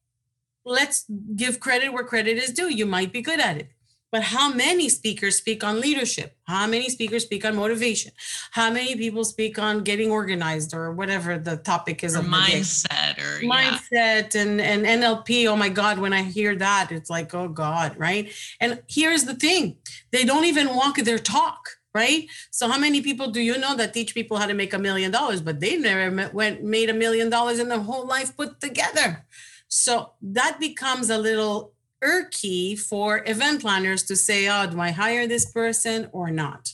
Let's 0.63 1.06
give 1.36 1.60
credit 1.60 1.91
where 1.91 2.04
credit 2.04 2.38
is 2.38 2.52
due. 2.52 2.70
You 2.70 2.86
might 2.86 3.12
be 3.12 3.22
good 3.22 3.39
at 3.39 3.58
it. 3.58 3.72
But 4.12 4.24
how 4.24 4.54
many 4.54 4.89
speakers 4.89 5.38
speak 5.38 5.63
on 5.63 5.80
leadership? 5.80 6.36
How 6.43 6.67
many 6.67 6.89
speakers 6.89 7.24
speak 7.24 7.45
on 7.45 7.56
motivation? 7.56 8.12
How 8.52 8.69
many 8.69 8.95
people 8.95 9.24
speak 9.24 9.58
on 9.58 9.84
getting 9.84 10.12
organized 10.12 10.74
or 10.74 10.91
whatever 10.91 11.38
the 11.38 11.58
topic 11.58 12.04
is 12.04 12.15
or 12.15 12.19
of 12.19 12.26
mindset 12.26 13.17
or 13.19 13.41
mindset 13.41 14.36
yeah. 14.36 14.41
and, 14.41 14.60
and 14.60 14.86
NLP? 14.86 15.47
Oh 15.47 15.56
my 15.56 15.69
God, 15.69 15.97
when 15.97 16.12
I 16.12 16.24
hear 16.24 16.56
that, 16.58 16.91
it's 16.91 17.10
like, 17.10 17.34
oh 17.34 17.47
God, 17.47 17.95
right? 17.97 18.30
And 18.60 18.84
here's 18.89 19.24
the 19.24 19.36
thing 19.36 19.78
they 20.12 20.26
don't 20.26 20.45
even 20.45 20.76
walk 20.76 20.97
their 20.97 21.19
talk 21.19 21.69
right? 21.93 22.30
So 22.52 22.69
how 22.69 22.80
many 22.80 23.02
people 23.02 23.32
do 23.32 23.41
you 23.41 23.58
know 23.58 23.76
that 23.76 23.93
teach 23.93 24.13
people 24.13 24.38
how 24.38 24.45
to 24.45 24.54
make 24.54 24.74
a 24.74 24.80
million 24.80 25.12
dollars, 25.12 25.41
but 25.41 25.60
they 25.60 25.78
never 25.78 26.30
went 26.32 26.63
made 26.63 26.89
a 26.89 26.93
million 26.93 27.30
dollars 27.30 27.60
in 27.60 27.67
their 27.67 27.80
whole 27.80 28.08
life 28.08 28.36
put 28.38 28.62
together? 28.62 29.26
So 29.67 30.12
that 30.21 30.58
becomes 30.60 31.10
a 31.10 31.17
little 31.17 31.74
irky 32.03 32.77
for 32.79 33.23
event 33.25 33.61
planners 33.61 34.03
to 34.03 34.15
say, 34.15 34.47
oh, 34.49 34.67
do 34.67 34.79
I 34.79 34.91
hire 34.91 35.27
this 35.27 35.49
person 35.51 36.09
or 36.11 36.31
not? 36.31 36.73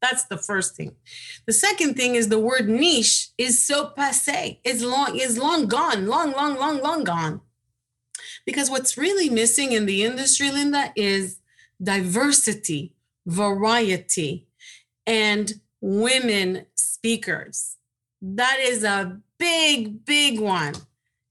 That's 0.00 0.24
the 0.24 0.38
first 0.38 0.74
thing. 0.74 0.96
The 1.46 1.52
second 1.52 1.94
thing 1.94 2.16
is 2.16 2.28
the 2.28 2.38
word 2.38 2.68
niche 2.68 3.28
is 3.38 3.64
so 3.64 3.86
passe. 3.86 4.60
It's 4.64 4.82
long, 4.82 5.16
is 5.16 5.38
long 5.38 5.66
gone, 5.66 6.06
long, 6.06 6.32
long, 6.32 6.56
long, 6.56 6.80
long 6.80 7.04
gone. 7.04 7.40
Because 8.44 8.68
what's 8.68 8.98
really 8.98 9.30
missing 9.30 9.72
in 9.72 9.86
the 9.86 10.02
industry, 10.02 10.50
Linda, 10.50 10.92
is 10.96 11.38
diversity, 11.80 12.94
variety, 13.26 14.48
and 15.06 15.52
women 15.80 16.66
speakers. 16.74 17.76
That 18.20 18.58
is 18.60 18.82
a 18.82 19.18
big, 19.38 20.04
big 20.04 20.40
one 20.40 20.74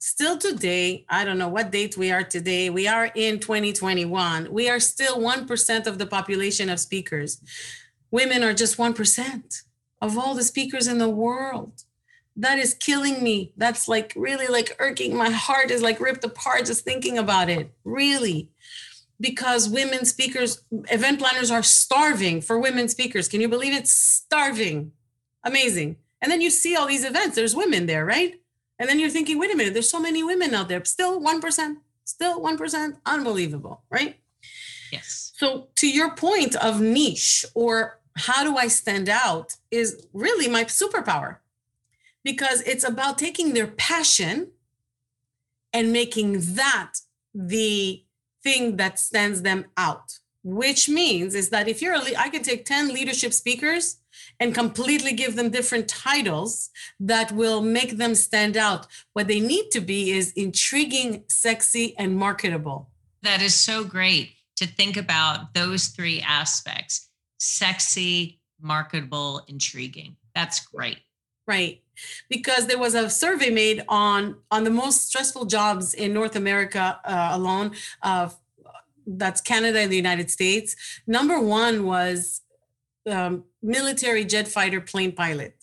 still 0.02 0.38
today, 0.38 1.06
I 1.10 1.24
don't 1.26 1.38
know 1.38 1.48
what 1.48 1.72
date 1.72 1.96
we 1.96 2.12
are 2.12 2.24
today, 2.24 2.70
we 2.72 2.88
are 2.88 3.12
in 3.16 3.40
2021. 3.40 4.52
We 4.52 4.70
are 4.70 4.80
still 4.80 5.18
1% 5.20 5.88
of 5.88 6.00
the 6.00 6.08
population 6.08 6.70
of 6.70 6.80
speakers. 6.80 7.40
Women 8.10 8.44
are 8.44 8.54
just 8.54 8.78
1% 8.78 9.64
of 10.02 10.18
all 10.18 10.34
the 10.34 10.44
speakers 10.44 10.88
in 10.88 10.98
the 10.98 11.10
world. 11.10 11.84
That 12.36 12.58
is 12.58 12.74
killing 12.74 13.22
me. 13.22 13.54
That's 13.58 13.88
like 13.88 14.14
really 14.16 14.48
like 14.48 14.76
irking. 14.80 15.16
My 15.16 15.30
heart 15.30 15.70
is 15.70 15.82
like 15.84 16.00
ripped 16.00 16.24
apart 16.26 16.66
just 16.66 16.84
thinking 16.84 17.18
about 17.20 17.50
it. 17.50 17.72
Really. 17.84 18.50
because 19.22 19.70
women 19.70 20.04
speakers, 20.06 20.64
event 20.90 21.20
planners 21.20 21.52
are 21.52 21.64
starving 21.64 22.42
for 22.42 22.60
women 22.60 22.90
speakers. 22.90 23.28
Can 23.28 23.40
you 23.40 23.48
believe 23.48 23.74
it? 23.74 23.88
Starving. 23.88 24.92
Amazing. 25.44 25.98
And 26.22 26.32
then 26.32 26.42
you 26.42 26.50
see 26.50 26.76
all 26.76 26.88
these 26.88 27.06
events, 27.06 27.36
there's 27.36 27.56
women 27.56 27.86
there, 27.86 28.06
right? 28.06 28.41
And 28.82 28.90
then 28.90 29.00
you're 29.00 29.12
thinking, 29.12 29.38
wait 29.38 29.54
a 29.54 29.56
minute, 29.56 29.74
there's 29.74 29.92
so 29.92 30.00
many 30.00 30.24
women 30.24 30.56
out 30.56 30.68
there. 30.68 30.84
Still 30.84 31.22
1%, 31.22 31.76
still 32.04 32.42
1%. 32.42 32.98
Unbelievable, 33.06 33.84
right? 33.92 34.18
Yes. 34.92 35.34
So, 35.36 35.68
to 35.76 35.88
your 35.88 36.16
point 36.16 36.56
of 36.56 36.82
niche 36.82 37.46
or 37.54 38.00
how 38.18 38.44
do 38.44 38.58
I 38.58 38.68
stand 38.68 39.08
out 39.08 39.56
is 39.70 40.08
really 40.14 40.48
my 40.48 40.64
superpower 40.64 41.38
because 42.24 42.62
it's 42.62 42.84
about 42.84 43.20
taking 43.20 43.54
their 43.54 43.68
passion 43.68 44.50
and 45.72 45.94
making 45.94 46.56
that 46.56 46.94
the 47.36 48.04
thing 48.44 48.78
that 48.78 48.98
stands 48.98 49.44
them 49.44 49.66
out 49.78 50.18
which 50.44 50.90
means 50.90 51.36
is 51.36 51.50
that 51.50 51.68
if 51.68 51.82
you're 51.82 51.94
a 51.94 52.02
i 52.18 52.28
can 52.28 52.42
take 52.42 52.66
10 52.66 52.92
leadership 52.92 53.32
speakers 53.32 53.98
and 54.42 54.56
completely 54.56 55.14
give 55.14 55.36
them 55.36 55.52
different 55.52 55.88
titles 55.88 56.72
that 57.00 57.32
will 57.32 57.62
make 57.62 57.98
them 57.98 58.16
stand 58.16 58.58
out 58.58 58.88
what 59.14 59.28
they 59.28 59.40
need 59.40 59.70
to 59.72 59.80
be 59.80 60.12
is 60.12 60.34
intriguing 60.34 61.24
sexy 61.30 61.96
and 61.98 62.18
marketable 62.18 62.90
that 63.22 63.42
is 63.42 63.54
so 63.54 63.84
great 63.84 64.32
to 64.58 64.66
think 64.66 64.98
about 64.98 65.54
those 65.54 65.88
three 65.88 66.20
aspects 66.28 67.10
sexy 67.38 68.42
marketable 68.60 69.42
intriguing 69.48 70.18
that's 70.36 70.66
great 70.66 71.00
right 71.48 71.82
because 72.30 72.68
there 72.68 72.80
was 72.80 72.96
a 72.96 73.10
survey 73.10 73.50
made 73.50 73.84
on 73.88 74.36
on 74.50 74.64
the 74.64 74.70
most 74.70 75.08
stressful 75.08 75.46
jobs 75.46 75.94
in 75.94 76.14
North 76.14 76.36
America 76.36 77.00
uh, 77.06 77.30
alone. 77.34 77.72
Uh, 78.02 78.30
that's 79.08 79.42
Canada 79.42 79.80
and 79.80 79.92
the 79.92 79.96
United 79.96 80.30
States. 80.30 80.76
Number 81.08 81.40
one 81.40 81.86
was 81.86 82.41
um, 83.10 83.46
military 83.62 84.26
jet 84.26 84.48
fighter 84.48 84.82
plane 84.82 85.12
pilot. 85.12 85.56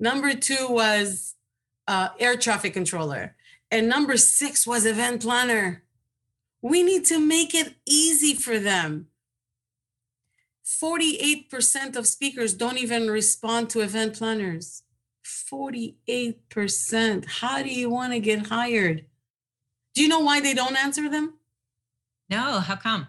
Number 0.00 0.34
two 0.34 0.66
was 0.68 1.34
uh, 1.86 2.08
air 2.18 2.36
traffic 2.36 2.74
controller, 2.74 3.34
and 3.70 3.88
number 3.88 4.16
six 4.16 4.66
was 4.66 4.86
event 4.86 5.22
planner. 5.22 5.82
We 6.62 6.82
need 6.82 7.04
to 7.06 7.18
make 7.18 7.54
it 7.54 7.74
easy 7.86 8.34
for 8.34 8.58
them. 8.58 9.08
48% 10.64 11.96
of 11.96 12.06
speakers 12.06 12.52
don't 12.52 12.78
even 12.78 13.10
respond 13.10 13.70
to 13.70 13.80
event 13.80 14.16
planners. 14.16 14.82
48%. 15.24 17.26
How 17.26 17.62
do 17.62 17.70
you 17.70 17.88
want 17.88 18.12
to 18.12 18.20
get 18.20 18.48
hired? 18.48 19.06
Do 19.94 20.02
you 20.02 20.08
know 20.08 20.20
why 20.20 20.40
they 20.40 20.54
don't 20.54 20.76
answer 20.76 21.08
them? 21.08 21.34
No, 22.28 22.60
how 22.60 22.76
come? 22.76 23.08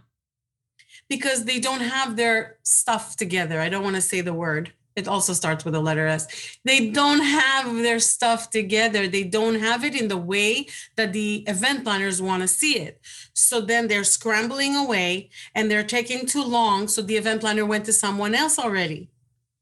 Because 1.10 1.46
they 1.46 1.60
don't 1.60 1.82
have 1.82 2.16
their 2.16 2.58
stuff 2.64 3.16
together. 3.16 3.60
I 3.60 3.70
don't 3.70 3.84
want 3.84 3.96
to 3.96 4.02
say 4.02 4.22
the 4.22 4.34
word. 4.34 4.74
It 4.96 5.08
also 5.08 5.34
starts 5.34 5.64
with 5.64 5.76
a 5.76 5.80
letter 5.80 6.08
S. 6.08 6.58
They 6.66 6.90
don't 6.90 7.22
have 7.22 7.74
their 7.78 8.00
stuff 8.00 8.50
together. 8.50 9.08
They 9.08 9.24
don't 9.24 9.56
have 9.56 9.86
it 9.86 10.00
in 10.00 10.10
the 10.10 10.18
way 10.18 10.68
that 10.98 11.14
the 11.14 11.46
event 11.48 11.86
planners 11.86 12.22
want 12.22 12.42
to 12.42 12.48
see 12.48 12.78
it. 12.78 13.00
So 13.34 13.62
then 13.62 13.88
they're 13.88 14.04
scrambling 14.04 14.76
away 14.76 15.30
and 15.56 15.72
they're 15.72 15.84
taking 15.84 16.26
too 16.26 16.44
long. 16.44 16.90
So 16.90 17.02
the 17.02 17.16
event 17.16 17.42
planner 17.42 17.66
went 17.66 17.86
to 17.86 17.94
someone 17.94 18.36
else 18.36 18.60
already. 18.60 19.10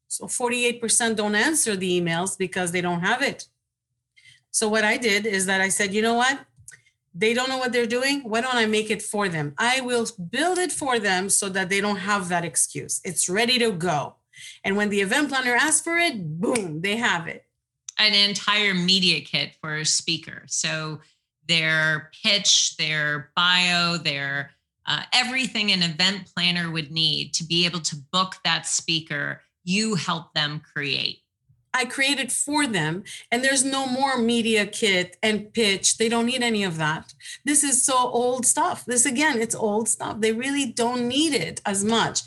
So 0.07 0.25
48% 0.25 1.15
don't 1.15 1.36
answer 1.36 1.75
the 1.75 2.01
emails 2.01 2.36
because 2.38 2.71
they 2.71 2.81
don't 2.81 3.01
have 3.01 3.21
it. 3.21 3.47
So 4.49 4.67
what 4.67 4.83
I 4.83 4.97
did 4.97 5.27
is 5.27 5.45
that 5.45 5.62
I 5.62 5.69
said, 5.69 5.93
you 5.93 6.01
know 6.01 6.15
what? 6.15 6.39
They 7.17 7.34
don't 7.34 7.49
know 7.49 7.58
what 7.58 7.73
they're 7.73 7.86
doing. 7.86 8.21
Why 8.21 8.41
don't 8.41 8.56
I 8.56 8.65
make 8.65 8.91
it 8.91 9.01
for 9.01 9.27
them? 9.27 9.53
I 9.58 9.82
will 9.82 10.06
build 10.30 10.58
it 10.58 10.71
for 10.71 10.99
them 10.99 11.30
so 11.30 11.49
that 11.49 11.69
they 11.69 11.82
don't 11.82 11.97
have 11.97 12.30
that 12.30 12.45
excuse. 12.45 13.01
It's 13.03 13.27
ready 13.27 13.58
to 13.60 13.71
go. 13.71 14.15
And 14.63 14.77
when 14.77 14.89
the 14.89 15.01
event 15.01 15.30
planner 15.30 15.56
asks 15.56 15.82
for 15.82 15.97
it, 15.97 16.39
boom, 16.39 16.82
they 16.82 16.97
have 16.97 17.27
it. 17.27 17.45
An 17.97 18.13
entire 18.13 18.75
media 18.75 19.21
kit 19.21 19.53
for 19.60 19.77
a 19.77 19.86
speaker. 19.86 20.43
So 20.45 20.99
their 21.47 22.12
pitch, 22.23 22.77
their 22.77 23.32
bio, 23.36 23.97
their 23.97 24.51
uh, 24.86 25.01
everything 25.12 25.71
an 25.71 25.84
event 25.84 26.32
planner 26.34 26.71
would 26.71 26.91
need 26.91 27.34
to 27.34 27.43
be 27.43 27.65
able 27.65 27.82
to 27.82 27.95
book 28.12 28.36
that 28.45 28.65
speaker 28.65 29.41
you 29.67 29.95
help 29.95 30.34
them 30.34 30.62
create. 30.73 31.19
I 31.77 31.85
created 31.85 32.31
for 32.31 32.65
them, 32.65 33.03
and 33.31 33.43
there's 33.43 33.63
no 33.63 33.85
more 33.85 34.17
media 34.17 34.65
kit 34.65 35.15
and 35.21 35.53
pitch. 35.53 35.97
They 35.97 36.09
don't 36.09 36.25
need 36.25 36.41
any 36.41 36.63
of 36.63 36.77
that. 36.77 37.13
This 37.45 37.63
is 37.63 37.83
so 37.83 37.95
old 37.95 38.47
stuff. 38.47 38.83
This 38.85 39.05
again, 39.05 39.39
it's 39.39 39.53
old 39.53 39.87
stuff. 39.87 40.19
They 40.19 40.31
really 40.31 40.65
don't 40.65 41.07
need 41.07 41.35
it 41.35 41.61
as 41.67 41.85
much. 41.85 42.21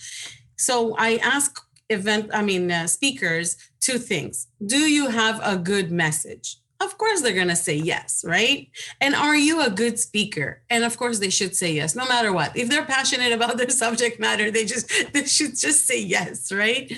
So 0.56 0.94
I 0.96 1.16
ask 1.16 1.60
event, 1.88 2.30
I 2.32 2.42
mean, 2.42 2.70
uh, 2.70 2.86
speakers 2.86 3.56
two 3.80 3.98
things. 3.98 4.46
Do 4.64 4.78
you 4.78 5.08
have 5.08 5.40
a 5.42 5.56
good 5.56 5.90
message? 5.90 6.56
Of 6.80 6.96
course, 6.96 7.20
they're 7.20 7.34
going 7.34 7.48
to 7.48 7.56
say 7.56 7.74
yes, 7.74 8.24
right? 8.26 8.68
And 9.00 9.14
are 9.14 9.36
you 9.36 9.62
a 9.62 9.68
good 9.68 9.98
speaker? 9.98 10.62
And 10.70 10.84
of 10.84 10.96
course, 10.96 11.18
they 11.18 11.28
should 11.28 11.56
say 11.56 11.72
yes, 11.72 11.96
no 11.96 12.06
matter 12.06 12.32
what. 12.32 12.56
If 12.56 12.68
they're 12.68 12.86
passionate 12.86 13.32
about 13.32 13.58
their 13.58 13.68
subject 13.84 14.20
matter, 14.20 14.50
they 14.50 14.64
just 14.64 14.88
they 15.12 15.24
should 15.24 15.58
just 15.58 15.86
say 15.86 16.00
yes, 16.00 16.52
right? 16.52 16.90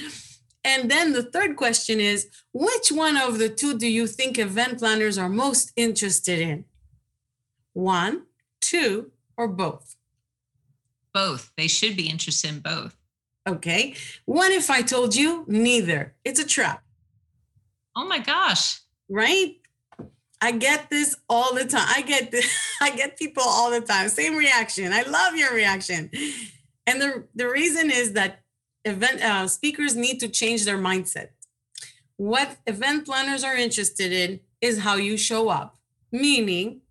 And 0.65 0.91
then 0.91 1.13
the 1.13 1.25
third 1.25 1.57
question 1.57 2.01
is 2.01 2.29
which 2.53 2.93
one 2.93 3.17
of 3.17 3.39
the 3.39 3.49
two 3.49 3.77
do 3.79 3.89
you 3.89 4.07
think 4.07 4.39
event 4.39 4.79
planners 4.79 5.19
are 5.19 5.29
most 5.29 5.73
interested 5.77 6.39
in? 6.39 6.65
One, 7.73 8.27
two, 8.61 9.11
or 9.37 9.49
both? 9.49 9.97
Both. 11.13 11.53
They 11.57 11.69
should 11.69 11.97
be 11.97 12.09
interested 12.09 12.51
in 12.51 12.61
both. 12.61 12.97
Okay. 13.47 13.95
What 14.25 14.53
if 14.53 14.71
I 14.71 14.83
told 14.83 15.17
you 15.17 15.45
neither? 15.49 16.15
It's 16.25 16.39
a 16.39 16.47
trap. 16.47 16.83
Oh 17.97 18.07
my 18.07 18.21
gosh. 18.21 18.81
Right? 19.09 19.57
I 20.41 20.53
get 20.53 20.91
this 20.91 21.17
all 21.29 21.55
the 21.55 21.65
time. 21.65 21.87
I 21.89 22.03
get 22.03 22.31
this, 22.31 22.53
I 22.81 22.91
get 22.91 23.19
people 23.19 23.43
all 23.45 23.71
the 23.71 23.81
time. 23.81 24.09
Same 24.09 24.37
reaction. 24.37 24.93
I 24.93 25.03
love 25.03 25.37
your 25.37 25.55
reaction. 25.55 26.11
And 26.87 27.01
the, 27.01 27.25
the 27.35 27.49
reason 27.49 27.91
is 27.91 28.13
that 28.15 28.42
event 28.85 29.23
uh, 29.23 29.47
speakers 29.49 29.95
need 29.97 30.21
to 30.21 30.29
change 30.29 30.65
their 30.65 30.79
mindset. 30.79 31.29
What 32.17 32.57
event 32.67 33.07
planners 33.07 33.45
are 33.45 33.57
interested 33.57 34.13
in 34.13 34.41
is 34.61 34.81
how 34.81 34.97
you 34.97 35.17
show 35.17 35.49
up, 35.49 35.79
meaning 36.11 36.83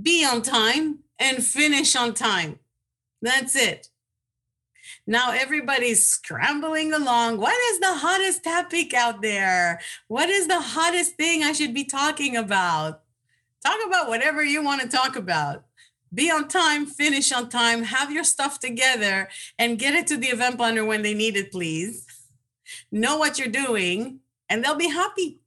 be 0.00 0.24
on 0.24 0.42
time 0.42 1.00
and 1.18 1.44
finish 1.44 1.96
on 1.96 2.14
time. 2.14 2.58
That's 3.20 3.56
it. 3.56 3.88
Now 5.06 5.32
everybody's 5.32 6.06
scrambling 6.06 6.92
along. 6.92 7.38
What 7.38 7.58
is 7.72 7.80
the 7.80 7.94
hottest 7.94 8.44
topic 8.44 8.94
out 8.94 9.22
there? 9.22 9.80
What 10.08 10.28
is 10.28 10.46
the 10.46 10.60
hottest 10.60 11.16
thing 11.16 11.42
I 11.42 11.52
should 11.52 11.74
be 11.74 11.84
talking 11.84 12.36
about? 12.36 13.02
Talk 13.64 13.78
about 13.86 14.08
whatever 14.08 14.44
you 14.44 14.62
want 14.62 14.82
to 14.82 14.88
talk 14.88 15.16
about 15.16 15.64
be 16.12 16.30
on 16.30 16.48
time, 16.48 16.86
finish 16.86 17.32
on 17.32 17.48
time, 17.48 17.84
have 17.84 18.10
your 18.10 18.24
stuff 18.24 18.58
together, 18.58 19.28
and 19.58 19.78
get 19.78 19.94
it 19.94 20.06
to 20.08 20.16
the 20.16 20.28
event 20.28 20.56
planner 20.56 20.84
when 20.84 21.02
they 21.02 21.14
need 21.14 21.36
it, 21.36 21.52
please. 21.52 22.06
Know 22.90 23.18
what 23.18 23.38
you're 23.38 23.48
doing, 23.48 24.20
and 24.48 24.64
they'll 24.64 24.74
be 24.74 24.88
happy. 24.88 25.40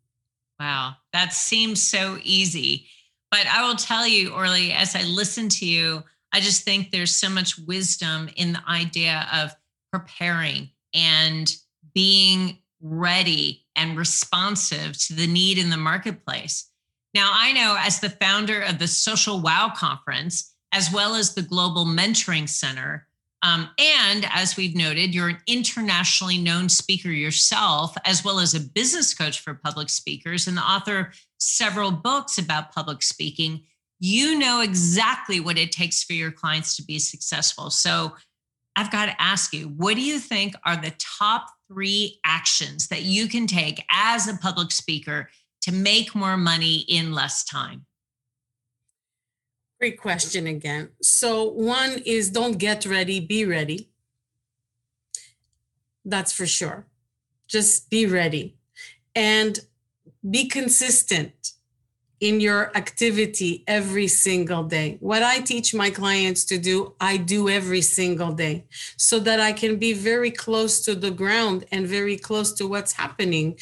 Wow, 0.60 0.94
that 1.12 1.34
seems 1.34 1.82
so 1.82 2.18
easy. 2.24 2.88
But 3.32 3.48
I 3.48 3.68
will 3.68 3.76
tell 3.76 4.08
you, 4.08 4.32
Orly, 4.32 4.72
as 4.72 4.96
I 4.96 5.04
listen 5.04 5.50
to 5.50 5.66
you, 5.66 6.04
I 6.32 6.40
just 6.40 6.64
think 6.64 6.92
there's 6.92 7.16
so 7.16 7.30
much 7.30 7.58
wisdom 7.58 8.30
in 8.36 8.54
the 8.54 8.64
idea 8.68 9.28
of 9.34 9.56
preparing 9.92 10.70
and 10.94 11.52
being 11.94 12.60
ready 12.82 13.66
and 13.76 13.98
responsive 13.98 14.98
to 15.08 15.14
the 15.14 15.28
need 15.28 15.58
in 15.58 15.70
the 15.70 15.78
marketplace. 15.78 16.70
Now, 17.14 17.32
I 17.34 17.54
know 17.54 17.76
as 17.80 18.00
the 18.00 18.10
founder 18.10 18.62
of 18.62 18.80
the 18.80 18.88
Social 18.88 19.40
Wow 19.40 19.72
Conference, 19.76 20.53
as 20.74 20.92
well 20.92 21.16
as 21.16 21.34
the 21.34 21.42
Global 21.44 21.86
Mentoring 21.86 22.50
Center. 22.50 23.08
Um, 23.44 23.70
and 23.78 24.26
as 24.32 24.58
we've 24.58 24.76
noted, 24.76 25.14
you're 25.14 25.30
an 25.30 25.38
internationally 25.48 26.38
known 26.38 26.68
speaker 26.68 27.10
yourself, 27.10 27.96
as 28.06 28.26
well 28.26 28.40
as 28.40 28.56
a 28.56 28.60
business 28.60 29.14
coach 29.14 29.40
for 29.40 29.54
public 29.54 29.90
speakers 29.90 30.48
and 30.48 30.58
the 30.58 30.62
author 30.62 31.00
of 31.00 31.06
several 31.38 31.92
books 31.92 32.38
about 32.38 32.74
public 32.74 33.04
speaking. 33.04 33.62
You 34.00 34.40
know 34.40 34.62
exactly 34.62 35.40
what 35.40 35.58
it 35.58 35.72
takes 35.72 36.04
for 36.04 36.14
your 36.14 36.32
clients 36.32 36.76
to 36.78 36.84
be 36.84 37.00
successful. 37.00 37.70
So 37.70 38.16
I've 38.76 38.92
got 38.92 39.06
to 39.06 39.22
ask 39.22 39.54
you, 39.54 39.66
what 39.68 39.96
do 39.96 40.02
you 40.02 40.20
think 40.20 40.56
are 40.66 40.76
the 40.76 40.94
top 40.98 41.48
three 41.68 42.20
actions 42.26 42.88
that 42.88 43.04
you 43.04 43.28
can 43.28 43.46
take 43.46 43.86
as 43.92 44.28
a 44.28 44.38
public 44.38 44.72
speaker 44.72 45.30
to 45.62 45.72
make 45.72 46.16
more 46.16 46.38
money 46.38 46.86
in 46.88 47.14
less 47.14 47.44
time? 47.44 47.86
Great 49.80 50.00
question 50.00 50.48
again. 50.48 50.90
So, 51.02 51.44
one 51.50 52.02
is 52.06 52.30
don't 52.30 52.58
get 52.58 52.86
ready, 52.86 53.20
be 53.20 53.46
ready. 53.46 53.90
That's 56.06 56.32
for 56.32 56.46
sure. 56.46 56.88
Just 57.48 57.90
be 57.90 58.06
ready 58.06 58.58
and 59.16 59.60
be 60.30 60.48
consistent. 60.48 61.54
in 62.22 62.40
your 62.40 62.72
activity 62.78 63.64
every 63.68 64.08
single 64.08 64.64
day. 64.64 64.98
What 65.02 65.24
I 65.24 65.40
teach 65.42 65.74
my 65.76 65.90
clients 65.92 66.46
to 66.46 66.58
do, 66.58 66.96
I 67.02 67.18
do 67.18 67.50
every 67.50 67.82
single 67.82 68.32
day 68.32 68.66
so 68.98 69.20
that 69.20 69.40
I 69.42 69.54
can 69.54 69.78
be 69.78 69.94
very 69.94 70.32
close 70.32 70.82
to 70.86 70.96
the 70.96 71.12
ground 71.12 71.66
and 71.72 71.86
very 71.88 72.18
close 72.18 72.54
to 72.54 72.68
what's 72.68 72.94
happening. 72.94 73.60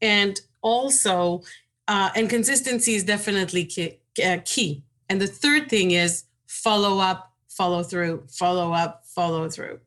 And 0.00 0.40
also, 0.62 1.42
uh, 1.88 2.10
and 2.16 2.28
consistency 2.28 2.94
is 2.94 3.04
definitely 3.04 3.64
key, 3.66 3.98
uh, 4.24 4.38
key. 4.44 4.82
And 5.12 5.20
the 5.20 5.26
third 5.26 5.68
thing 5.68 5.90
is 5.90 6.24
follow 6.46 6.98
up, 6.98 7.34
follow 7.50 7.82
through, 7.82 8.24
follow 8.30 8.72
up, 8.72 9.04
follow 9.04 9.46
through. 9.50 9.78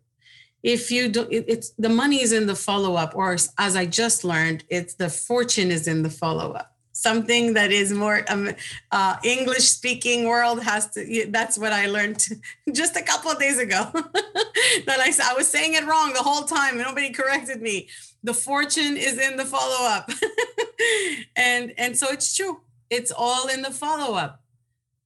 If 0.61 0.91
you 0.91 1.09
do, 1.09 1.23
it, 1.31 1.45
it's 1.47 1.71
the 1.79 1.89
money 1.89 2.21
is 2.21 2.31
in 2.31 2.45
the 2.45 2.55
follow 2.55 2.93
up, 2.93 3.15
or 3.15 3.35
as 3.57 3.75
I 3.75 3.87
just 3.87 4.23
learned, 4.23 4.65
it's 4.69 4.93
the 4.93 5.09
fortune 5.09 5.71
is 5.71 5.87
in 5.87 6.03
the 6.03 6.11
follow 6.11 6.51
up 6.51 6.75
something 6.91 7.55
that 7.55 7.71
is 7.71 7.91
more 7.91 8.23
um, 8.29 8.51
uh, 8.91 9.17
English 9.23 9.67
speaking 9.67 10.25
world 10.25 10.61
has 10.61 10.91
to. 10.91 11.25
That's 11.29 11.57
what 11.57 11.73
I 11.73 11.87
learned 11.87 12.23
just 12.71 12.95
a 12.95 13.01
couple 13.01 13.31
of 13.31 13.39
days 13.39 13.57
ago. 13.57 13.89
that 14.85 14.99
I, 14.99 15.11
I 15.23 15.33
was 15.33 15.47
saying 15.47 15.73
it 15.73 15.85
wrong 15.87 16.13
the 16.13 16.19
whole 16.19 16.43
time. 16.43 16.77
Nobody 16.77 17.09
corrected 17.09 17.63
me. 17.63 17.89
The 18.23 18.35
fortune 18.35 18.95
is 18.95 19.17
in 19.17 19.37
the 19.37 19.45
follow 19.45 19.89
up, 19.89 20.11
and 21.35 21.73
and 21.79 21.97
so 21.97 22.09
it's 22.11 22.35
true. 22.37 22.61
It's 22.91 23.11
all 23.11 23.47
in 23.47 23.63
the 23.63 23.71
follow 23.71 24.15
up 24.15 24.44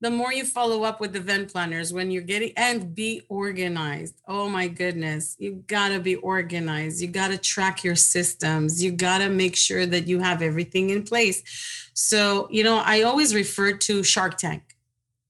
the 0.02 0.10
more 0.10 0.32
you 0.32 0.46
follow 0.46 0.84
up 0.84 1.02
with 1.02 1.14
the 1.14 1.20
event 1.20 1.52
planners 1.52 1.92
when 1.92 2.10
you're 2.10 2.24
getting 2.24 2.54
and 2.56 2.96
be 2.96 3.24
organized. 3.28 4.22
Oh 4.28 4.48
my 4.48 4.68
goodness 4.68 5.36
you 5.40 5.64
gotta 5.68 6.00
be 6.00 6.16
organized. 6.16 7.02
You 7.02 7.08
gotta 7.08 7.38
track 7.38 7.84
your 7.84 7.96
systems. 7.96 8.84
You 8.84 8.92
gotta 8.92 9.30
make 9.30 9.56
sure 9.56 9.86
that 9.86 10.08
you 10.08 10.20
have 10.20 10.42
everything 10.42 10.90
in 10.90 11.04
place. 11.04 11.44
So 11.94 12.48
you 12.50 12.64
know 12.64 12.82
i 12.86 13.02
always 13.02 13.36
refer 13.36 13.74
to 13.74 14.04
shark 14.04 14.38
tank. 14.38 14.64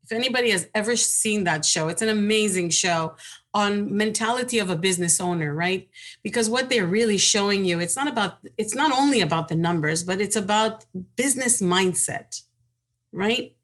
If 0.03 0.11
anybody 0.11 0.49
has 0.51 0.67
ever 0.73 0.95
seen 0.95 1.43
that 1.45 1.65
show 1.65 1.87
it's 1.87 2.01
an 2.01 2.09
amazing 2.09 2.69
show 2.69 3.15
on 3.51 3.97
mentality 3.97 4.59
of 4.59 4.69
a 4.69 4.75
business 4.75 5.19
owner 5.19 5.53
right? 5.55 5.89
Because 6.21 6.47
what 6.47 6.69
they're 6.69 6.85
really 6.85 7.17
showing 7.17 7.65
you 7.65 7.79
it's 7.79 7.95
not 7.95 8.07
about 8.07 8.37
it's 8.57 8.75
not 8.75 8.91
only 8.91 9.21
about 9.21 9.47
the 9.47 9.55
numbers 9.55 10.03
but 10.03 10.21
it's 10.21 10.35
about 10.35 10.85
business 11.15 11.59
mindset 11.59 12.43
right 13.11 13.55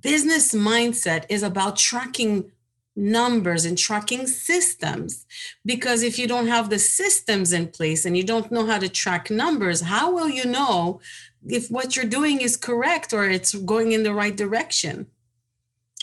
business 0.00 0.54
mindset 0.54 1.24
is 1.28 1.42
about 1.42 1.76
tracking 1.76 2.50
numbers 2.98 3.64
and 3.64 3.78
tracking 3.78 4.26
systems. 4.26 5.24
Because 5.64 6.02
if 6.02 6.18
you 6.18 6.26
don't 6.26 6.48
have 6.48 6.68
the 6.68 6.78
systems 6.78 7.52
in 7.52 7.68
place 7.68 8.04
and 8.04 8.16
you 8.16 8.24
don't 8.24 8.50
know 8.50 8.66
how 8.66 8.78
to 8.78 8.88
track 8.88 9.30
numbers 9.30 9.80
how 9.80 10.12
will 10.12 10.28
you 10.28 10.44
know 10.44 11.00
if 11.46 11.70
what 11.70 11.94
you're 11.94 12.04
doing 12.04 12.40
is 12.40 12.56
correct 12.56 13.12
or 13.12 13.24
it's 13.28 13.54
going 13.54 13.92
in 13.92 14.02
the 14.02 14.12
right 14.12 14.36
direction 14.36 15.06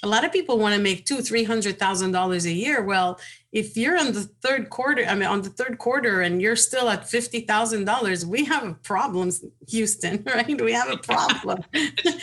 a 0.04 0.08
lot 0.08 0.26
of 0.26 0.32
people 0.32 0.60
want 0.60 0.76
to 0.76 0.82
make 0.82 1.06
two 1.06 1.22
three 1.22 1.44
hundred 1.44 1.80
thousand 1.80 2.12
dollars 2.12 2.46
a 2.46 2.52
year 2.52 2.84
well 2.84 3.20
if 3.52 3.78
you're 3.78 3.98
on 3.98 4.12
the 4.14 4.24
third 4.42 4.70
quarter 4.70 5.06
i 5.06 5.16
mean 5.16 5.28
on 5.28 5.42
the 5.42 5.50
third 5.50 5.78
quarter 5.78 6.22
and 6.22 6.42
you're 6.42 6.56
still 6.56 6.90
at 6.90 7.10
fifty 7.10 7.42
thousand 7.42 7.86
dollars 7.86 8.26
we 8.26 8.44
have 8.44 8.64
a 8.64 8.74
problem 8.74 9.32
houston 9.68 10.24
right 10.34 10.62
we 10.62 10.74
have 10.74 10.90
a 10.90 10.98
problem 10.98 11.64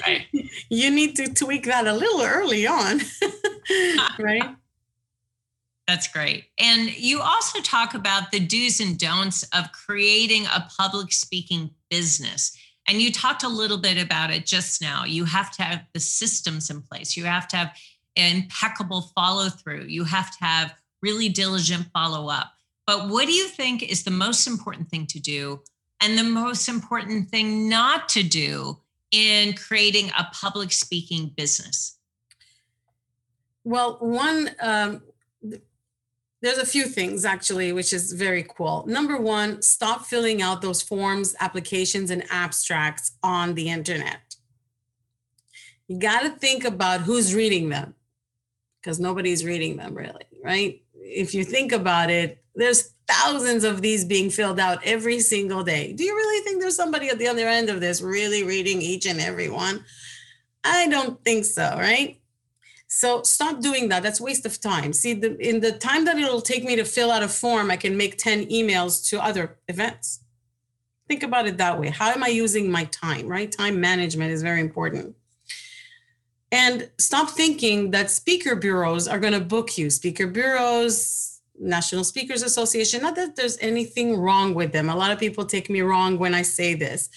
right. 0.07 0.27
you 0.69 0.91
need 0.91 1.17
to 1.17 1.33
tweak 1.33 1.65
that 1.65 1.87
a 1.87 1.93
little 1.93 2.23
early 2.23 2.67
on 2.67 3.01
right 4.19 4.57
that's 5.89 6.09
great. 6.09 6.45
And 6.59 6.97
you 6.97 7.21
also 7.21 7.61
talk 7.61 7.95
about 7.95 8.31
the 8.31 8.41
do's 8.41 8.81
and 8.81 8.99
don'ts 8.99 9.43
of 9.53 9.73
creating 9.73 10.47
a 10.47 10.67
public 10.79 11.13
speaking 11.13 11.71
business. 11.91 12.57
And 12.89 13.01
you 13.01 13.13
talked 13.13 13.43
a 13.43 13.49
little 13.49 13.79
bit 13.79 14.03
about 14.03 14.31
it 14.31 14.47
just 14.47 14.83
now. 14.83 15.05
You 15.05 15.25
have 15.25 15.51
to 15.53 15.63
have 15.63 15.83
the 15.93 16.01
systems 16.01 16.71
in 16.71 16.83
place, 16.83 17.17
you 17.17 17.25
have 17.25 17.49
to 17.49 17.57
have 17.57 17.77
impeccable 18.17 19.13
follow 19.15 19.49
through, 19.49 19.85
you 19.85 20.05
have 20.05 20.31
to 20.37 20.45
have 20.45 20.75
really 21.01 21.29
diligent 21.29 21.87
follow 21.93 22.29
up. 22.29 22.53
But 22.87 23.09
what 23.09 23.27
do 23.27 23.33
you 23.33 23.49
think 23.49 23.83
is 23.83 24.03
the 24.03 24.11
most 24.11 24.47
important 24.47 24.89
thing 24.89 25.07
to 25.09 25.21
do 25.21 25.63
and 26.01 26.19
the 26.19 26.25
most 26.25 26.69
important 26.69 27.29
thing 27.29 27.69
not 27.69 28.09
to 28.11 28.23
do 28.23 28.79
in 29.13 29.55
creating 29.55 30.11
a 30.19 30.27
public 30.33 30.73
speaking 30.73 31.33
business? 31.37 31.97
Well, 33.65 33.99
one, 34.01 34.51
um, 34.61 35.03
there's 36.43 36.59
a 36.59 36.67
few 36.67 36.85
things 36.85 37.25
actually, 37.25 37.73
which 37.73 37.93
is 37.93 38.13
very 38.13 38.45
cool. 38.57 38.85
Number 38.87 39.17
one, 39.17 39.63
stop 39.63 40.05
filling 40.07 40.43
out 40.43 40.61
those 40.61 40.83
forms, 40.83 41.35
applications, 41.41 42.11
and 42.11 42.25
abstracts 42.31 43.13
on 43.23 43.55
the 43.55 43.71
internet. 43.71 44.37
You 45.87 45.99
got 45.99 46.23
to 46.23 46.31
think 46.31 46.65
about 46.65 47.03
who's 47.03 47.35
reading 47.35 47.69
them 47.69 47.95
because 48.81 48.99
nobody's 48.99 49.45
reading 49.45 49.77
them 49.77 49.95
really, 49.95 50.25
right? 50.43 50.83
If 50.95 51.35
you 51.35 51.45
think 51.45 51.71
about 51.71 52.11
it, 52.11 52.43
there's 52.55 52.95
thousands 53.07 53.65
of 53.65 53.81
these 53.81 54.05
being 54.05 54.31
filled 54.31 54.59
out 54.59 54.81
every 54.85 55.21
single 55.21 55.63
day. 55.63 55.93
Do 55.93 56.03
you 56.03 56.15
really 56.15 56.45
think 56.45 56.61
there's 56.61 56.77
somebody 56.77 57.09
at 57.09 57.19
the 57.19 57.29
other 57.29 57.47
end 57.47 57.71
of 57.71 57.81
this 57.81 58.03
really 58.03 58.43
reading 58.43 58.83
each 58.83 59.07
and 59.07 59.21
every 59.21 59.49
one? 59.49 59.85
I 60.65 60.89
don't 60.89 61.23
think 61.25 61.45
so, 61.45 61.77
right? 61.79 62.22
So 62.95 63.23
stop 63.23 63.61
doing 63.61 63.89
that. 63.89 64.03
That's 64.03 64.21
waste 64.21 64.45
of 64.45 64.61
time. 64.61 64.93
See, 64.93 65.15
the, 65.15 65.35
in 65.39 65.61
the 65.61 65.73
time 65.73 66.05
that 66.05 66.19
it'll 66.19 66.43
take 66.43 66.63
me 66.63 66.77
to 66.77 66.85
fill 66.85 67.11
out 67.11 67.23
a 67.23 67.29
form, 67.29 67.71
I 67.71 67.77
can 67.77 67.97
make 67.97 68.19
10 68.19 68.51
emails 68.51 69.09
to 69.09 69.21
other 69.21 69.57
events. 69.67 70.21
Think 71.09 71.23
about 71.23 71.47
it 71.47 71.57
that 71.57 71.81
way. 71.81 71.89
How 71.89 72.11
am 72.11 72.23
I 72.23 72.29
using 72.29 72.71
my 72.71 72.85
time, 72.85 73.27
right? 73.29 73.51
Time 73.51 73.81
management 73.81 74.31
is 74.31 74.43
very 74.43 74.61
important. 74.61 75.17
And 76.53 76.91
stop 76.99 77.31
thinking 77.31 77.93
that 77.93 78.11
speaker 78.11 78.55
bureaus 78.55 79.09
are 79.09 79.19
going 79.19 79.33
to 79.33 79.41
book 79.41 79.79
you. 79.79 79.89
Speaker 79.89 80.27
bureaus, 80.27 81.41
National 81.59 82.05
Speakers 82.05 82.43
Association, 82.43 83.01
not 83.01 83.17
that 83.17 83.37
there's 83.37 83.57
anything 83.63 84.19
wrong 84.19 84.53
with 84.53 84.73
them. 84.73 84.91
A 84.91 84.95
lot 84.95 85.13
of 85.13 85.19
people 85.19 85.47
take 85.47 85.71
me 85.71 85.81
wrong 85.81 86.19
when 86.19 86.35
I 86.35 86.43
say 86.43 86.75
this. 86.75 87.09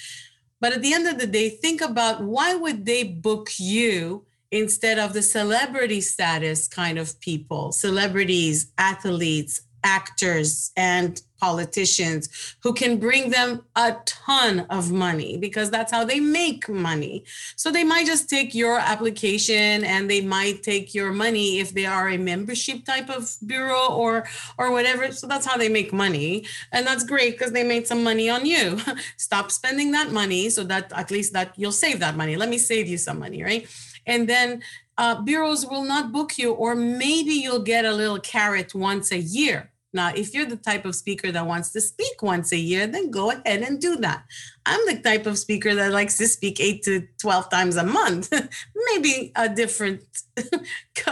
But 0.62 0.72
at 0.72 0.82
the 0.82 0.94
end 0.94 1.06
of 1.06 1.20
the 1.20 1.28
day, 1.28 1.50
think 1.50 1.82
about 1.82 2.24
why 2.24 2.56
would 2.56 2.86
they 2.86 3.04
book 3.04 3.50
you 3.60 4.26
instead 4.52 5.00
of 5.00 5.14
the 5.14 5.22
celebrity 5.22 6.02
status 6.02 6.68
kind 6.68 6.98
of 6.98 7.20
people, 7.20 7.72
celebrities, 7.72 8.72
athletes, 8.78 9.62
actors, 9.84 10.72
and 10.76 11.22
politicians 11.40 12.56
who 12.64 12.74
can 12.74 12.98
bring 12.98 13.30
them 13.30 13.64
a 13.76 13.96
ton 14.06 14.62
of 14.72 14.92
money 14.92 15.38
because 15.38 15.70
that's 15.70 15.92
how 15.92 16.04
they 16.04 16.20
make 16.20 16.68
money. 16.68 17.24
So 17.56 17.72
they 17.72 17.84
might 17.84 18.08
just 18.08 18.28
take 18.28 18.56
your 18.56 18.80
application 18.80 19.84
and 19.84 20.10
they 20.10 20.22
might 20.22 20.64
take 20.64 20.96
your 20.96 21.12
money 21.12 21.60
if 21.60 21.74
they 21.74 21.86
are 21.86 22.10
a 22.10 22.18
membership 22.18 22.84
type 22.84 23.10
of 23.10 23.24
bureau 23.46 23.88
or 23.92 24.26
or 24.58 24.72
whatever. 24.72 25.12
So 25.12 25.28
that's 25.28 25.46
how 25.46 25.58
they 25.58 25.70
make 25.70 25.94
money. 25.94 26.48
And 26.72 26.88
that's 26.88 27.04
great 27.04 27.38
because 27.38 27.52
they 27.52 27.64
made 27.64 27.86
some 27.86 28.04
money 28.04 28.28
on 28.30 28.46
you. 28.46 28.80
Stop 29.18 29.52
spending 29.52 29.92
that 29.92 30.12
money 30.12 30.50
so 30.50 30.64
that 30.64 30.92
at 30.94 31.12
least 31.12 31.34
that 31.34 31.54
you'll 31.58 31.72
save 31.86 32.00
that 32.00 32.16
money. 32.16 32.36
Let 32.38 32.50
me 32.50 32.58
save 32.58 32.88
you 32.88 32.98
some 32.98 33.20
money, 33.20 33.44
right? 33.44 33.68
And 34.06 34.28
then 34.28 34.62
uh, 34.98 35.22
bureaus 35.22 35.66
will 35.66 35.84
not 35.84 36.12
book 36.12 36.38
you, 36.38 36.54
or 36.54 36.76
maybe 36.76 37.34
you'll 37.34 37.64
get 37.64 37.86
a 37.86 37.94
little 37.94 38.20
carrot 38.20 38.74
once 38.74 39.12
a 39.12 39.20
year. 39.20 39.72
Now, 39.96 40.12
if 40.14 40.34
you're 40.34 40.46
the 40.46 40.58
type 40.58 40.84
of 40.84 40.94
speaker 40.94 41.32
that 41.32 41.48
wants 41.48 41.72
to 41.72 41.80
speak 41.80 42.22
once 42.22 42.52
a 42.52 42.58
year, 42.58 42.86
then 42.86 43.12
go 43.12 43.32
ahead 43.32 43.62
and 43.62 43.80
do 43.80 43.96
that. 43.98 44.26
I'm 44.66 44.86
the 44.88 45.00
type 45.02 45.26
of 45.26 45.38
speaker 45.38 45.74
that 45.74 45.94
likes 45.94 46.18
to 46.18 46.28
speak 46.28 46.60
eight 46.60 46.84
to 46.84 47.08
12 47.22 47.50
times 47.50 47.78
a 47.78 47.86
month, 47.86 48.30
maybe 48.90 49.32
a 49.38 49.48
different, 49.48 50.02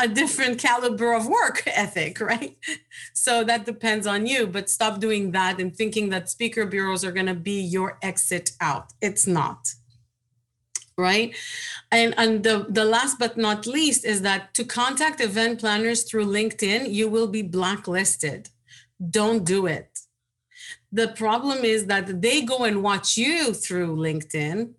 a 0.00 0.08
different 0.08 0.58
caliber 0.58 1.12
of 1.12 1.28
work 1.28 1.62
ethic, 1.66 2.20
right? 2.20 2.56
So 3.14 3.44
that 3.44 3.64
depends 3.64 4.04
on 4.04 4.26
you, 4.26 4.48
but 4.48 4.68
stop 4.68 4.98
doing 4.98 5.30
that 5.30 5.60
and 5.60 5.74
thinking 5.74 6.08
that 6.08 6.28
speaker 6.28 6.66
bureaus 6.66 7.04
are 7.04 7.12
going 7.12 7.26
to 7.26 7.34
be 7.34 7.60
your 7.60 7.98
exit 8.02 8.50
out. 8.60 8.92
It's 9.00 9.28
not 9.28 9.74
right? 10.98 11.34
And 11.90 12.12
and 12.18 12.42
the 12.42 12.66
the 12.68 12.84
last 12.84 13.18
but 13.18 13.38
not 13.38 13.66
least 13.66 14.04
is 14.04 14.22
that 14.22 14.52
to 14.54 14.64
contact 14.64 15.20
event 15.20 15.60
planners 15.60 16.02
through 16.02 16.26
linkedin 16.26 16.92
you 16.92 17.08
will 17.08 17.28
be 17.28 17.42
blacklisted. 17.42 18.50
Don't 19.10 19.44
do 19.44 19.66
it. 19.66 20.00
The 20.90 21.08
problem 21.08 21.64
is 21.64 21.86
that 21.86 22.20
they 22.20 22.42
go 22.42 22.64
and 22.64 22.82
watch 22.82 23.16
you 23.16 23.54
through 23.54 23.96
linkedin. 23.96 24.72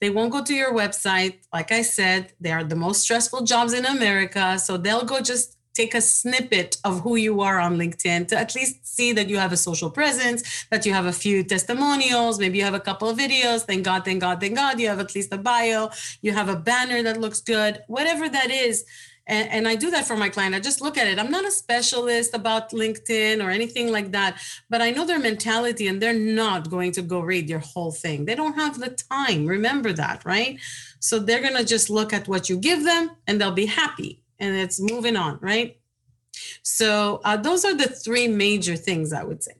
They 0.00 0.10
won't 0.10 0.32
go 0.32 0.44
to 0.44 0.54
your 0.54 0.74
website. 0.74 1.38
Like 1.52 1.72
i 1.72 1.82
said 1.82 2.32
they 2.40 2.52
are 2.52 2.64
the 2.64 2.76
most 2.76 3.00
stressful 3.02 3.42
jobs 3.44 3.72
in 3.72 3.86
america. 3.86 4.58
So 4.58 4.76
they'll 4.76 5.04
go 5.06 5.20
just 5.20 5.55
take 5.76 5.94
a 5.94 6.00
snippet 6.00 6.78
of 6.84 7.00
who 7.00 7.16
you 7.16 7.42
are 7.42 7.58
on 7.60 7.76
LinkedIn 7.76 8.28
to 8.28 8.38
at 8.38 8.54
least 8.54 8.86
see 8.86 9.12
that 9.12 9.28
you 9.28 9.36
have 9.36 9.52
a 9.52 9.56
social 9.56 9.90
presence, 9.90 10.66
that 10.70 10.86
you 10.86 10.92
have 10.94 11.06
a 11.06 11.12
few 11.12 11.44
testimonials, 11.44 12.38
maybe 12.38 12.58
you 12.58 12.64
have 12.64 12.74
a 12.74 12.80
couple 12.80 13.08
of 13.08 13.18
videos. 13.18 13.62
Thank 13.62 13.84
God, 13.84 14.04
thank 14.04 14.20
God, 14.20 14.40
thank 14.40 14.56
God. 14.56 14.80
You 14.80 14.88
have 14.88 15.00
at 15.00 15.14
least 15.14 15.32
a 15.32 15.38
bio, 15.38 15.90
you 16.22 16.32
have 16.32 16.48
a 16.48 16.56
banner 16.56 17.02
that 17.02 17.20
looks 17.20 17.40
good, 17.40 17.82
whatever 17.88 18.28
that 18.28 18.50
is. 18.50 18.84
And, 19.28 19.48
and, 19.50 19.66
I 19.66 19.74
do 19.74 19.90
that 19.90 20.06
for 20.06 20.16
my 20.16 20.28
client. 20.28 20.54
I 20.54 20.60
just 20.60 20.80
look 20.80 20.96
at 20.96 21.08
it. 21.08 21.18
I'm 21.18 21.32
not 21.32 21.44
a 21.44 21.50
specialist 21.50 22.32
about 22.32 22.70
LinkedIn 22.70 23.44
or 23.44 23.50
anything 23.50 23.90
like 23.90 24.12
that, 24.12 24.40
but 24.70 24.80
I 24.80 24.90
know 24.90 25.04
their 25.04 25.18
mentality 25.18 25.88
and 25.88 26.00
they're 26.00 26.14
not 26.14 26.70
going 26.70 26.92
to 26.92 27.02
go 27.02 27.18
read 27.18 27.50
your 27.50 27.58
whole 27.58 27.90
thing. 27.90 28.24
They 28.24 28.36
don't 28.36 28.54
have 28.54 28.78
the 28.78 28.90
time. 28.90 29.44
Remember 29.44 29.92
that, 29.94 30.24
right? 30.24 30.60
So 31.00 31.18
they're 31.18 31.42
going 31.42 31.56
to 31.56 31.64
just 31.64 31.90
look 31.90 32.12
at 32.12 32.28
what 32.28 32.48
you 32.48 32.56
give 32.56 32.84
them 32.84 33.10
and 33.26 33.40
they'll 33.40 33.50
be 33.50 33.66
happy 33.66 34.22
and 34.38 34.54
it's 34.56 34.80
moving 34.80 35.16
on, 35.16 35.38
right? 35.40 35.78
So 36.62 37.20
uh, 37.24 37.36
those 37.36 37.64
are 37.64 37.74
the 37.74 37.88
three 37.88 38.28
major 38.28 38.76
things 38.76 39.12
I 39.12 39.24
would 39.24 39.42
say. 39.42 39.52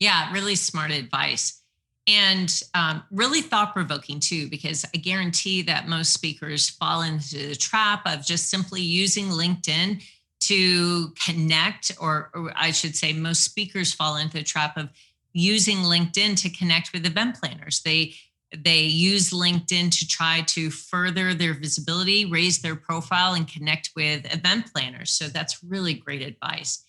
Yeah, 0.00 0.32
really 0.32 0.54
smart 0.54 0.90
advice 0.90 1.62
and 2.08 2.62
um, 2.72 3.02
really 3.10 3.42
thought 3.42 3.74
provoking 3.74 4.18
too, 4.18 4.48
because 4.48 4.84
I 4.94 4.98
guarantee 4.98 5.60
that 5.62 5.88
most 5.88 6.14
speakers 6.14 6.70
fall 6.70 7.02
into 7.02 7.48
the 7.48 7.54
trap 7.54 8.02
of 8.06 8.24
just 8.24 8.48
simply 8.48 8.80
using 8.80 9.26
LinkedIn 9.26 10.02
to 10.40 11.12
connect, 11.26 11.92
or, 12.00 12.30
or, 12.32 12.52
I 12.56 12.70
should 12.70 12.96
say, 12.96 13.12
most 13.12 13.44
speakers 13.44 13.92
fall 13.92 14.16
into 14.16 14.38
the 14.38 14.44
trap 14.44 14.78
of 14.78 14.88
using 15.34 15.78
LinkedIn 15.78 16.40
to 16.42 16.50
connect 16.50 16.92
with 16.92 17.04
event 17.04 17.38
planners. 17.38 17.82
They 17.82 18.14
they 18.56 18.80
use 18.80 19.30
LinkedIn 19.30 19.90
to 19.98 20.08
try 20.08 20.42
to 20.48 20.70
further 20.70 21.34
their 21.34 21.54
visibility, 21.54 22.24
raise 22.24 22.60
their 22.60 22.76
profile, 22.76 23.34
and 23.34 23.46
connect 23.46 23.90
with 23.94 24.32
event 24.32 24.72
planners. 24.72 25.12
So 25.12 25.28
that's 25.28 25.62
really 25.62 25.94
great 25.94 26.22
advice. 26.22 26.84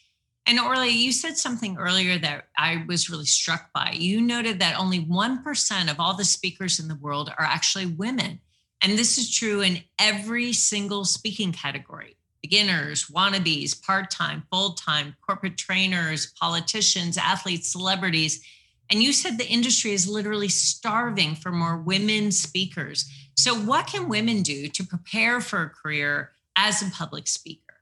And 0.45 0.59
Orly, 0.59 0.89
you 0.89 1.11
said 1.11 1.37
something 1.37 1.77
earlier 1.77 2.17
that 2.17 2.45
I 2.57 2.83
was 2.87 3.09
really 3.09 3.25
struck 3.25 3.71
by. 3.73 3.91
You 3.95 4.19
noted 4.19 4.59
that 4.59 4.79
only 4.79 5.01
1% 5.05 5.91
of 5.91 5.99
all 5.99 6.15
the 6.15 6.25
speakers 6.25 6.79
in 6.79 6.87
the 6.87 6.95
world 6.95 7.29
are 7.37 7.45
actually 7.45 7.85
women. 7.85 8.39
And 8.81 8.97
this 8.97 9.17
is 9.17 9.31
true 9.31 9.61
in 9.61 9.83
every 9.99 10.53
single 10.53 11.05
speaking 11.05 11.51
category 11.51 12.15
beginners, 12.41 13.07
wannabes, 13.07 13.79
part 13.81 14.09
time, 14.09 14.43
full 14.49 14.71
time, 14.71 15.13
corporate 15.21 15.57
trainers, 15.57 16.33
politicians, 16.39 17.17
athletes, 17.17 17.69
celebrities. 17.69 18.41
And 18.89 19.03
you 19.03 19.13
said 19.13 19.37
the 19.37 19.47
industry 19.47 19.91
is 19.91 20.07
literally 20.07 20.49
starving 20.49 21.35
for 21.35 21.51
more 21.51 21.77
women 21.77 22.31
speakers. 22.31 23.09
So, 23.35 23.55
what 23.55 23.87
can 23.87 24.09
women 24.09 24.41
do 24.41 24.67
to 24.67 24.83
prepare 24.83 25.39
for 25.41 25.61
a 25.63 25.69
career 25.69 26.31
as 26.55 26.81
a 26.81 26.91
public 26.91 27.27
speaker? 27.27 27.75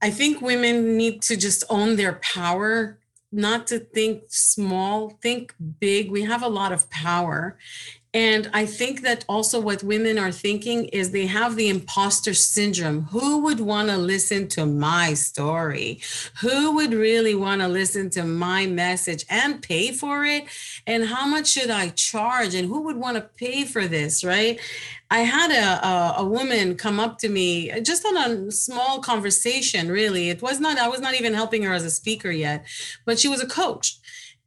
I 0.00 0.10
think 0.10 0.40
women 0.40 0.96
need 0.96 1.22
to 1.22 1.36
just 1.36 1.64
own 1.68 1.96
their 1.96 2.14
power, 2.14 2.98
not 3.32 3.66
to 3.68 3.80
think 3.80 4.24
small, 4.28 5.18
think 5.20 5.54
big. 5.80 6.10
We 6.10 6.22
have 6.22 6.42
a 6.42 6.48
lot 6.48 6.72
of 6.72 6.88
power. 6.88 7.58
And 8.14 8.50
I 8.54 8.64
think 8.64 9.02
that 9.02 9.26
also 9.28 9.60
what 9.60 9.82
women 9.82 10.18
are 10.18 10.32
thinking 10.32 10.86
is 10.86 11.10
they 11.10 11.26
have 11.26 11.56
the 11.56 11.68
imposter 11.68 12.32
syndrome. 12.32 13.02
Who 13.10 13.38
would 13.42 13.60
want 13.60 13.90
to 13.90 13.98
listen 13.98 14.48
to 14.48 14.64
my 14.64 15.12
story? 15.12 16.00
Who 16.40 16.74
would 16.76 16.94
really 16.94 17.34
want 17.34 17.60
to 17.60 17.68
listen 17.68 18.08
to 18.10 18.24
my 18.24 18.66
message 18.66 19.26
and 19.28 19.60
pay 19.60 19.92
for 19.92 20.24
it? 20.24 20.44
And 20.86 21.04
how 21.04 21.26
much 21.26 21.48
should 21.48 21.68
I 21.68 21.90
charge? 21.90 22.54
And 22.54 22.66
who 22.66 22.80
would 22.82 22.96
want 22.96 23.16
to 23.16 23.22
pay 23.22 23.64
for 23.66 23.86
this? 23.86 24.24
Right. 24.24 24.58
I 25.10 25.20
had 25.20 25.50
a, 25.50 25.86
a, 25.86 26.14
a 26.18 26.24
woman 26.24 26.76
come 26.76 27.00
up 27.00 27.18
to 27.18 27.28
me 27.28 27.70
just 27.80 28.04
on 28.04 28.16
a 28.16 28.50
small 28.50 29.00
conversation. 29.00 29.90
Really, 29.90 30.28
it 30.28 30.42
was 30.42 30.60
not. 30.60 30.78
I 30.78 30.88
was 30.88 31.00
not 31.00 31.14
even 31.14 31.34
helping 31.34 31.62
her 31.62 31.72
as 31.72 31.84
a 31.84 31.90
speaker 31.90 32.30
yet, 32.30 32.66
but 33.04 33.18
she 33.18 33.28
was 33.28 33.42
a 33.42 33.46
coach, 33.46 33.98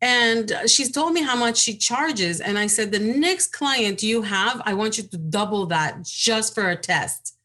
and 0.02 0.52
she's 0.66 0.92
told 0.92 1.14
me 1.14 1.22
how 1.22 1.36
much 1.36 1.58
she 1.58 1.78
charges. 1.78 2.42
And 2.42 2.58
I 2.58 2.68
said, 2.68 2.92
the 2.92 3.00
next 3.00 3.54
client 3.54 4.02
you 4.02 4.24
have, 4.24 4.62
I 4.66 4.74
want 4.74 4.98
you 4.98 5.04
to 5.04 5.18
double 5.18 5.68
that 5.68 6.04
just 6.04 6.56
for 6.56 6.70
a 6.70 6.76
test. 6.76 7.38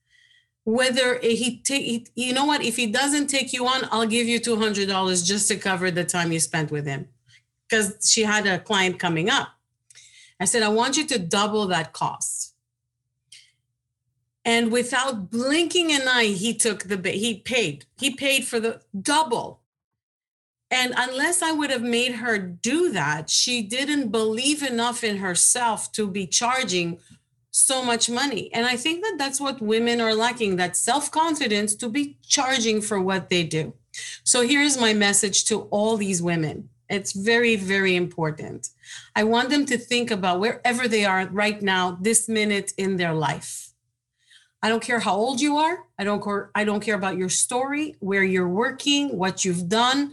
Whether 0.64 1.19
he 1.21 1.61
take, 1.61 2.11
you 2.14 2.33
know 2.33 2.47
what? 2.47 2.62
If 2.62 2.77
he 2.77 2.87
doesn't 2.87 3.29
take 3.29 3.53
you 3.53 3.66
on, 3.66 3.83
I'll 3.92 4.07
give 4.07 4.27
you 4.27 4.38
two 4.40 4.57
hundred 4.57 4.88
dollars 4.88 5.23
just 5.23 5.49
to 5.49 5.57
cover 5.57 5.90
the 5.90 6.05
time 6.05 6.33
you 6.33 6.40
spent 6.40 6.73
with 6.73 6.87
him, 6.87 7.09
because 7.69 8.11
she 8.11 8.23
had 8.23 8.47
a 8.47 8.59
client 8.59 8.99
coming 8.99 9.31
up. 9.31 9.49
I 10.40 10.45
said, 10.45 10.62
I 10.62 10.69
want 10.69 10.97
you 10.97 11.07
to 11.07 11.19
double 11.19 11.66
that 11.69 11.92
cost 11.92 12.55
and 14.47 14.71
without 14.71 15.29
blinking 15.31 15.92
an 15.92 16.07
eye 16.09 16.27
he 16.27 16.55
took 16.55 16.85
the 16.85 16.97
he 17.11 17.35
paid 17.35 17.85
he 17.99 18.14
paid 18.14 18.47
for 18.47 18.61
the 18.61 18.81
double 19.03 19.61
and 20.70 20.92
unless 20.96 21.42
i 21.42 21.52
would 21.52 21.70
have 21.70 21.83
made 21.83 22.16
her 22.16 22.38
do 22.38 22.90
that 22.92 23.31
she 23.31 23.62
didn't 23.62 24.09
believe 24.09 24.62
enough 24.62 25.05
in 25.05 25.18
herself 25.18 25.92
to 25.92 26.07
be 26.09 26.26
charging 26.26 26.98
so 27.50 27.83
much 27.83 28.11
money. 28.11 28.52
And 28.52 28.66
i 28.66 28.76
think 28.76 29.02
that 29.02 29.16
that's 29.18 29.40
what 29.40 29.62
women 29.62 29.98
are 30.00 30.14
lacking 30.14 30.57
that 30.57 30.76
self-confidence 30.76 31.74
to 31.76 31.88
be 31.88 32.18
charging 32.22 32.83
for 32.83 33.00
what 33.00 33.31
they 33.31 33.44
do. 33.44 33.72
So 34.24 34.46
here's 34.46 34.79
my 34.79 34.92
message 34.92 35.46
to 35.46 35.62
all 35.70 35.96
these 35.96 36.20
women. 36.20 36.68
It's 36.90 37.12
very 37.12 37.57
very 37.57 37.96
important. 37.96 38.68
I 39.14 39.24
want 39.24 39.48
them 39.48 39.64
to 39.66 39.79
think 39.79 40.11
about 40.11 40.38
wherever 40.38 40.87
they 40.87 41.07
are 41.07 41.26
right 41.29 41.62
now 41.62 41.96
this 42.00 42.29
minute 42.29 42.72
in 42.76 42.98
their 42.98 43.14
life. 43.14 43.70
I 44.62 44.68
don't 44.68 44.83
care 44.83 45.00
how 45.00 45.14
old 45.14 45.40
you 45.40 45.57
are. 45.57 45.85
I 45.98 46.05
don't 46.05 46.22
care, 46.22 46.50
I 46.55 46.64
don't 46.64 46.81
care 46.81 46.94
about 46.96 47.16
your 47.16 47.29
story, 47.29 47.94
where 48.00 48.24
you're 48.24 48.48
working, 48.48 49.16
what 49.16 49.44
you've 49.44 49.68
done, 49.68 50.12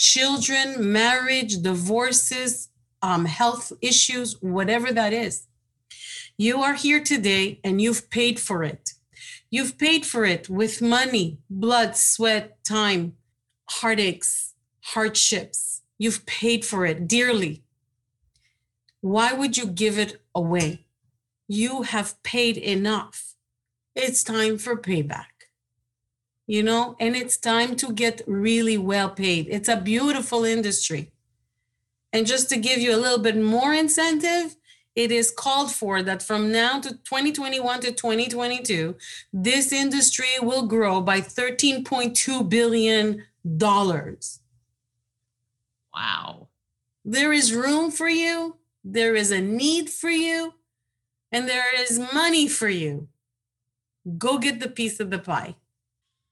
children, 0.00 0.90
marriage, 0.90 1.60
divorces, 1.60 2.70
um, 3.02 3.26
health 3.26 3.70
issues, 3.82 4.40
whatever 4.40 4.90
that 4.92 5.12
is. 5.12 5.46
You 6.38 6.62
are 6.62 6.72
here 6.74 7.04
today 7.04 7.60
and 7.62 7.82
you've 7.82 8.08
paid 8.08 8.40
for 8.40 8.64
it. 8.64 8.94
You've 9.50 9.76
paid 9.76 10.06
for 10.06 10.24
it 10.24 10.48
with 10.48 10.80
money, 10.80 11.38
blood, 11.50 11.96
sweat, 11.96 12.64
time, 12.64 13.16
heartaches, 13.68 14.54
hardships. 14.80 15.82
You've 15.98 16.24
paid 16.24 16.64
for 16.64 16.86
it 16.86 17.06
dearly. 17.06 17.62
Why 19.02 19.34
would 19.34 19.58
you 19.58 19.66
give 19.66 19.98
it 19.98 20.22
away? 20.34 20.86
You 21.46 21.82
have 21.82 22.22
paid 22.22 22.56
enough 22.56 23.30
it's 23.96 24.22
time 24.22 24.56
for 24.56 24.76
payback 24.76 25.39
you 26.50 26.64
know 26.64 26.96
and 26.98 27.14
it's 27.14 27.36
time 27.36 27.76
to 27.76 27.92
get 27.92 28.22
really 28.26 28.76
well 28.76 29.08
paid. 29.08 29.46
It's 29.48 29.68
a 29.68 29.76
beautiful 29.76 30.44
industry. 30.44 31.12
And 32.12 32.26
just 32.26 32.48
to 32.48 32.56
give 32.56 32.80
you 32.80 32.92
a 32.92 33.02
little 33.04 33.20
bit 33.20 33.36
more 33.36 33.72
incentive 33.72 34.56
it 34.96 35.12
is 35.12 35.30
called 35.30 35.70
for 35.70 36.02
that 36.02 36.20
from 36.20 36.50
now 36.50 36.80
to 36.80 36.90
2021 36.90 37.80
to 37.82 37.92
2022 37.92 38.96
this 39.32 39.72
industry 39.72 40.32
will 40.42 40.66
grow 40.66 41.00
by 41.00 41.20
13.2 41.20 42.48
billion 42.48 43.24
dollars. 43.56 44.40
Wow. 45.94 46.48
There 47.04 47.32
is 47.32 47.54
room 47.54 47.92
for 47.92 48.08
you 48.08 48.56
there 48.82 49.14
is 49.14 49.30
a 49.30 49.40
need 49.40 49.88
for 49.88 50.10
you 50.10 50.54
and 51.30 51.48
there 51.48 51.80
is 51.80 52.00
money 52.12 52.48
for 52.48 52.68
you. 52.68 53.06
Go 54.18 54.38
get 54.38 54.58
the 54.58 54.68
piece 54.68 54.98
of 54.98 55.10
the 55.10 55.20
pie. 55.20 55.54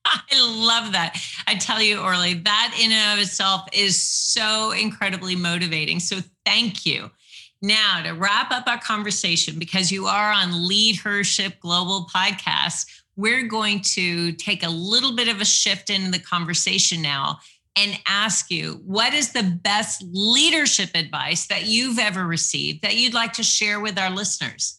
I 0.31 0.65
love 0.67 0.93
that. 0.93 1.21
I 1.47 1.55
tell 1.55 1.83
you, 1.83 2.01
Orly, 2.01 2.35
that 2.35 2.79
in 2.83 2.93
and 2.93 3.19
of 3.19 3.23
itself 3.25 3.69
is 3.73 4.01
so 4.01 4.73
incredibly 4.73 5.37
motivating. 5.37 6.01
So 6.01 6.19
thank 6.45 6.87
you. 6.87 7.11
Now, 7.61 8.03
to 8.05 8.13
wrap 8.13 8.53
up 8.53 8.69
our 8.69 8.79
conversation, 8.79 9.59
because 9.59 9.91
you 9.91 10.07
are 10.07 10.33
on 10.33 10.69
Lead 10.69 10.97
Her 10.97 11.25
Ship 11.25 11.59
Global 11.61 12.07
podcast, 12.15 12.87
we're 13.17 13.49
going 13.49 13.81
to 13.81 14.33
take 14.33 14.63
a 14.63 14.69
little 14.69 15.17
bit 15.17 15.29
of 15.29 15.41
a 15.41 15.45
shift 15.45 15.91
in 15.91 16.13
the 16.13 16.21
conversation 16.21 17.03
now 17.03 17.41
and 17.75 17.99
ask 18.07 18.51
you 18.51 18.81
what 18.87 19.13
is 19.13 19.33
the 19.33 19.43
best 19.43 20.05
leadership 20.13 20.91
advice 20.95 21.49
that 21.49 21.67
you've 21.67 21.99
ever 21.99 22.25
received 22.25 22.83
that 22.83 22.97
you'd 22.97 23.15
like 23.15 23.33
to 23.35 23.43
share 23.43 23.81
with 23.81 23.99
our 23.99 24.11
listeners? 24.11 24.79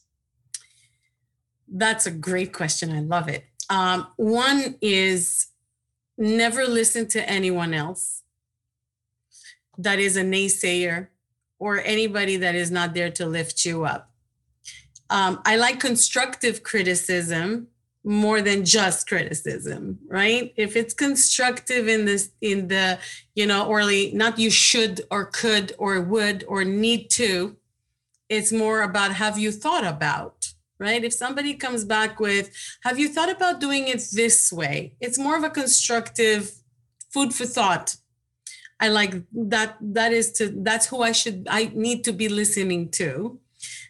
That's 1.67 2.05
a 2.05 2.11
great 2.11 2.53
question. 2.53 2.95
I 2.95 3.01
love 3.01 3.27
it. 3.27 3.48
Um, 3.69 4.07
one 4.17 4.75
is 4.81 5.47
never 6.17 6.65
listen 6.65 7.07
to 7.07 7.29
anyone 7.29 7.73
else 7.73 8.23
that 9.77 9.99
is 9.99 10.17
a 10.17 10.23
naysayer 10.23 11.07
or 11.59 11.79
anybody 11.81 12.37
that 12.37 12.55
is 12.55 12.71
not 12.71 12.93
there 12.93 13.11
to 13.11 13.25
lift 13.25 13.65
you 13.65 13.85
up. 13.85 14.11
Um, 15.09 15.41
I 15.45 15.55
like 15.55 15.79
constructive 15.79 16.63
criticism 16.63 17.67
more 18.03 18.41
than 18.41 18.63
just 18.63 19.07
criticism, 19.07 19.99
right? 20.07 20.53
If 20.55 20.75
it's 20.75 20.93
constructive 20.93 21.87
in 21.87 22.05
this, 22.05 22.31
in 22.41 22.67
the, 22.67 22.99
you 23.35 23.45
know, 23.45 23.65
orly, 23.65 24.11
not 24.13 24.39
you 24.39 24.49
should 24.49 25.01
or 25.11 25.25
could 25.25 25.73
or 25.77 25.99
would 26.01 26.45
or 26.47 26.63
need 26.63 27.09
to, 27.11 27.57
it's 28.29 28.51
more 28.51 28.83
about 28.83 29.13
have 29.13 29.37
you 29.37 29.51
thought 29.51 29.85
about 29.85 30.53
right? 30.79 31.03
If 31.03 31.13
somebody 31.13 31.53
comes 31.53 31.83
back 31.83 32.19
with, 32.19 32.51
have 32.83 32.97
you 32.97 33.09
thought 33.09 33.29
about 33.29 33.59
doing 33.59 33.87
it 33.87 34.03
this 34.13 34.51
way? 34.51 34.93
It's 34.99 35.19
more 35.19 35.37
of 35.37 35.43
a 35.43 35.49
constructive 35.49 36.51
food 37.11 37.33
for 37.33 37.45
thought. 37.45 37.95
I 38.79 38.87
like 38.87 39.13
that. 39.33 39.77
That 39.81 40.13
is 40.13 40.31
to, 40.33 40.53
that's 40.55 40.87
who 40.87 41.01
I 41.01 41.11
should, 41.11 41.47
I 41.49 41.71
need 41.73 42.03
to 42.05 42.13
be 42.13 42.29
listening 42.29 42.89
to. 42.91 43.39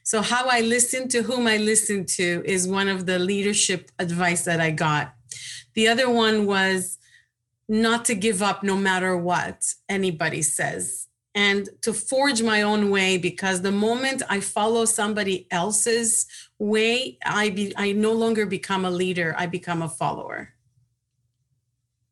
So, 0.04 0.24
how 0.24 0.48
I 0.50 0.62
listen 0.62 1.08
to 1.10 1.22
whom 1.22 1.46
I 1.46 1.58
listen 1.58 2.06
to 2.18 2.42
is 2.44 2.68
one 2.68 2.88
of 2.88 3.06
the 3.06 3.20
leadership 3.20 3.92
advice 4.00 4.46
that 4.46 4.60
I 4.60 4.72
got. 4.72 5.14
The 5.76 5.88
other 5.88 6.10
one 6.10 6.48
was 6.48 6.98
not 7.68 8.06
to 8.06 8.16
give 8.16 8.42
up 8.42 8.64
no 8.64 8.76
matter 8.76 9.16
what 9.16 9.64
anybody 9.88 10.42
says 10.42 11.09
and 11.36 11.70
to 11.82 11.94
forge 11.94 12.42
my 12.42 12.62
own 12.62 12.90
way 12.90 13.18
because 13.18 13.62
the 13.62 13.72
moment 13.72 14.24
I 14.30 14.40
follow 14.40 14.86
somebody 14.86 15.48
else's 15.52 16.26
way, 16.58 17.18
I 17.26 17.50
be, 17.52 17.74
I 17.78 17.92
no 17.92 18.14
longer 18.14 18.46
become 18.46 18.86
a 18.86 18.92
leader, 18.92 19.36
I 19.38 19.46
become 19.46 19.82
a 19.82 19.90
follower. 19.90 20.54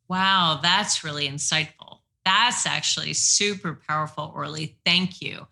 Wow, 0.07 0.59
that's 0.61 1.03
really 1.03 1.28
insightful. 1.28 1.99
That's 2.24 2.65
actually 2.65 3.13
super 3.13 3.80
powerful, 3.88 4.32
Orly. 4.36 4.78
Thank 4.86 5.22
you. 5.22 5.47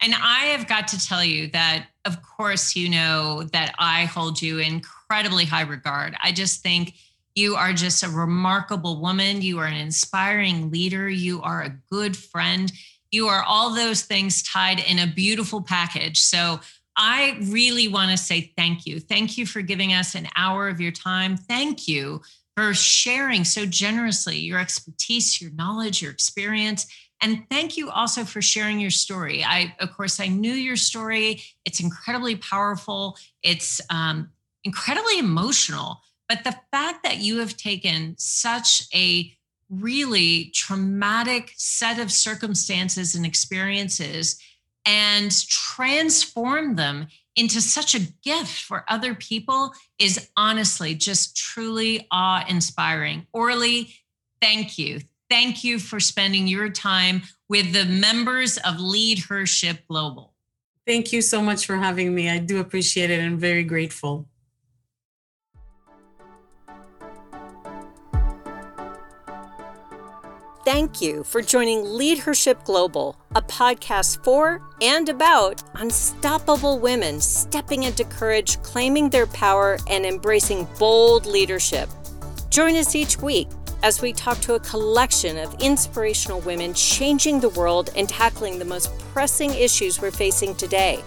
And 0.00 0.14
I 0.14 0.46
have 0.46 0.66
got 0.66 0.88
to 0.88 1.06
tell 1.06 1.22
you 1.22 1.48
that, 1.48 1.88
of 2.06 2.22
course, 2.22 2.74
you 2.74 2.88
know 2.88 3.42
that 3.52 3.74
I 3.78 4.06
hold 4.06 4.40
you 4.40 4.58
in 4.58 4.82
incredibly 5.10 5.44
high 5.44 5.62
regard. 5.62 6.14
I 6.22 6.32
just 6.32 6.62
think 6.62 6.94
you 7.34 7.56
are 7.56 7.72
just 7.72 8.02
a 8.02 8.08
remarkable 8.08 9.00
woman. 9.00 9.42
You 9.42 9.58
are 9.58 9.66
an 9.66 9.76
inspiring 9.76 10.70
leader. 10.70 11.08
You 11.08 11.42
are 11.42 11.62
a 11.62 11.76
good 11.90 12.16
friend. 12.16 12.72
You 13.10 13.28
are 13.28 13.42
all 13.42 13.74
those 13.74 14.02
things 14.02 14.42
tied 14.42 14.80
in 14.80 14.98
a 14.98 15.06
beautiful 15.06 15.62
package. 15.62 16.18
So 16.18 16.60
I 16.96 17.38
really 17.44 17.88
want 17.88 18.10
to 18.10 18.16
say 18.16 18.52
thank 18.56 18.86
you. 18.86 19.00
Thank 19.00 19.38
you 19.38 19.46
for 19.46 19.62
giving 19.62 19.92
us 19.92 20.14
an 20.14 20.28
hour 20.36 20.68
of 20.68 20.80
your 20.80 20.92
time. 20.92 21.36
Thank 21.36 21.88
you 21.88 22.20
for 22.56 22.74
sharing 22.74 23.44
so 23.44 23.64
generously 23.64 24.36
your 24.36 24.58
expertise, 24.58 25.40
your 25.40 25.50
knowledge, 25.52 26.02
your 26.02 26.10
experience. 26.10 26.86
And 27.22 27.44
thank 27.50 27.76
you 27.76 27.90
also 27.90 28.24
for 28.24 28.42
sharing 28.42 28.80
your 28.80 28.90
story. 28.90 29.44
I, 29.44 29.74
of 29.78 29.94
course, 29.96 30.20
I 30.20 30.28
knew 30.28 30.52
your 30.52 30.76
story. 30.76 31.42
It's 31.64 31.80
incredibly 31.80 32.36
powerful. 32.36 33.16
It's 33.42 33.80
um, 33.90 34.30
incredibly 34.64 35.18
emotional. 35.18 36.00
But 36.28 36.44
the 36.44 36.56
fact 36.70 37.02
that 37.04 37.18
you 37.18 37.38
have 37.38 37.56
taken 37.56 38.14
such 38.18 38.84
a 38.94 39.32
really 39.70 40.50
traumatic 40.54 41.52
set 41.56 41.98
of 41.98 42.10
circumstances 42.10 43.14
and 43.14 43.24
experiences 43.24 44.40
and 44.84 45.30
transform 45.46 46.76
them 46.76 47.06
into 47.36 47.60
such 47.60 47.94
a 47.94 48.06
gift 48.22 48.62
for 48.62 48.84
other 48.88 49.14
people 49.14 49.72
is 49.98 50.30
honestly 50.36 50.94
just 50.94 51.36
truly 51.36 52.06
awe 52.10 52.44
inspiring. 52.48 53.26
Orly, 53.32 53.94
thank 54.40 54.78
you. 54.78 55.00
Thank 55.30 55.62
you 55.62 55.78
for 55.78 56.00
spending 56.00 56.48
your 56.48 56.70
time 56.70 57.22
with 57.48 57.72
the 57.72 57.84
members 57.84 58.58
of 58.58 58.80
Lead 58.80 59.20
Her 59.20 59.46
Ship 59.46 59.78
Global. 59.86 60.34
Thank 60.86 61.12
you 61.12 61.22
so 61.22 61.40
much 61.40 61.66
for 61.66 61.76
having 61.76 62.14
me. 62.14 62.28
I 62.28 62.38
do 62.38 62.58
appreciate 62.58 63.10
it 63.10 63.20
and 63.20 63.38
very 63.38 63.62
grateful. 63.62 64.26
Thank 70.72 71.00
you 71.02 71.24
for 71.24 71.42
joining 71.42 71.82
Leadership 71.82 72.62
Global, 72.62 73.16
a 73.34 73.42
podcast 73.42 74.22
for 74.22 74.62
and 74.80 75.08
about 75.08 75.64
unstoppable 75.74 76.78
women 76.78 77.20
stepping 77.20 77.82
into 77.82 78.04
courage, 78.04 78.62
claiming 78.62 79.10
their 79.10 79.26
power, 79.26 79.78
and 79.88 80.06
embracing 80.06 80.68
bold 80.78 81.26
leadership. 81.26 81.88
Join 82.50 82.76
us 82.76 82.94
each 82.94 83.18
week 83.18 83.48
as 83.82 84.00
we 84.00 84.12
talk 84.12 84.38
to 84.42 84.54
a 84.54 84.60
collection 84.60 85.38
of 85.38 85.60
inspirational 85.60 86.38
women 86.42 86.72
changing 86.72 87.40
the 87.40 87.48
world 87.48 87.90
and 87.96 88.08
tackling 88.08 88.60
the 88.60 88.64
most 88.64 88.96
pressing 89.12 89.52
issues 89.52 90.00
we're 90.00 90.12
facing 90.12 90.54
today, 90.54 91.02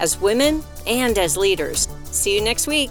as 0.00 0.20
women 0.20 0.64
and 0.84 1.16
as 1.16 1.36
leaders. 1.36 1.86
See 2.06 2.34
you 2.34 2.42
next 2.42 2.66
week. 2.66 2.90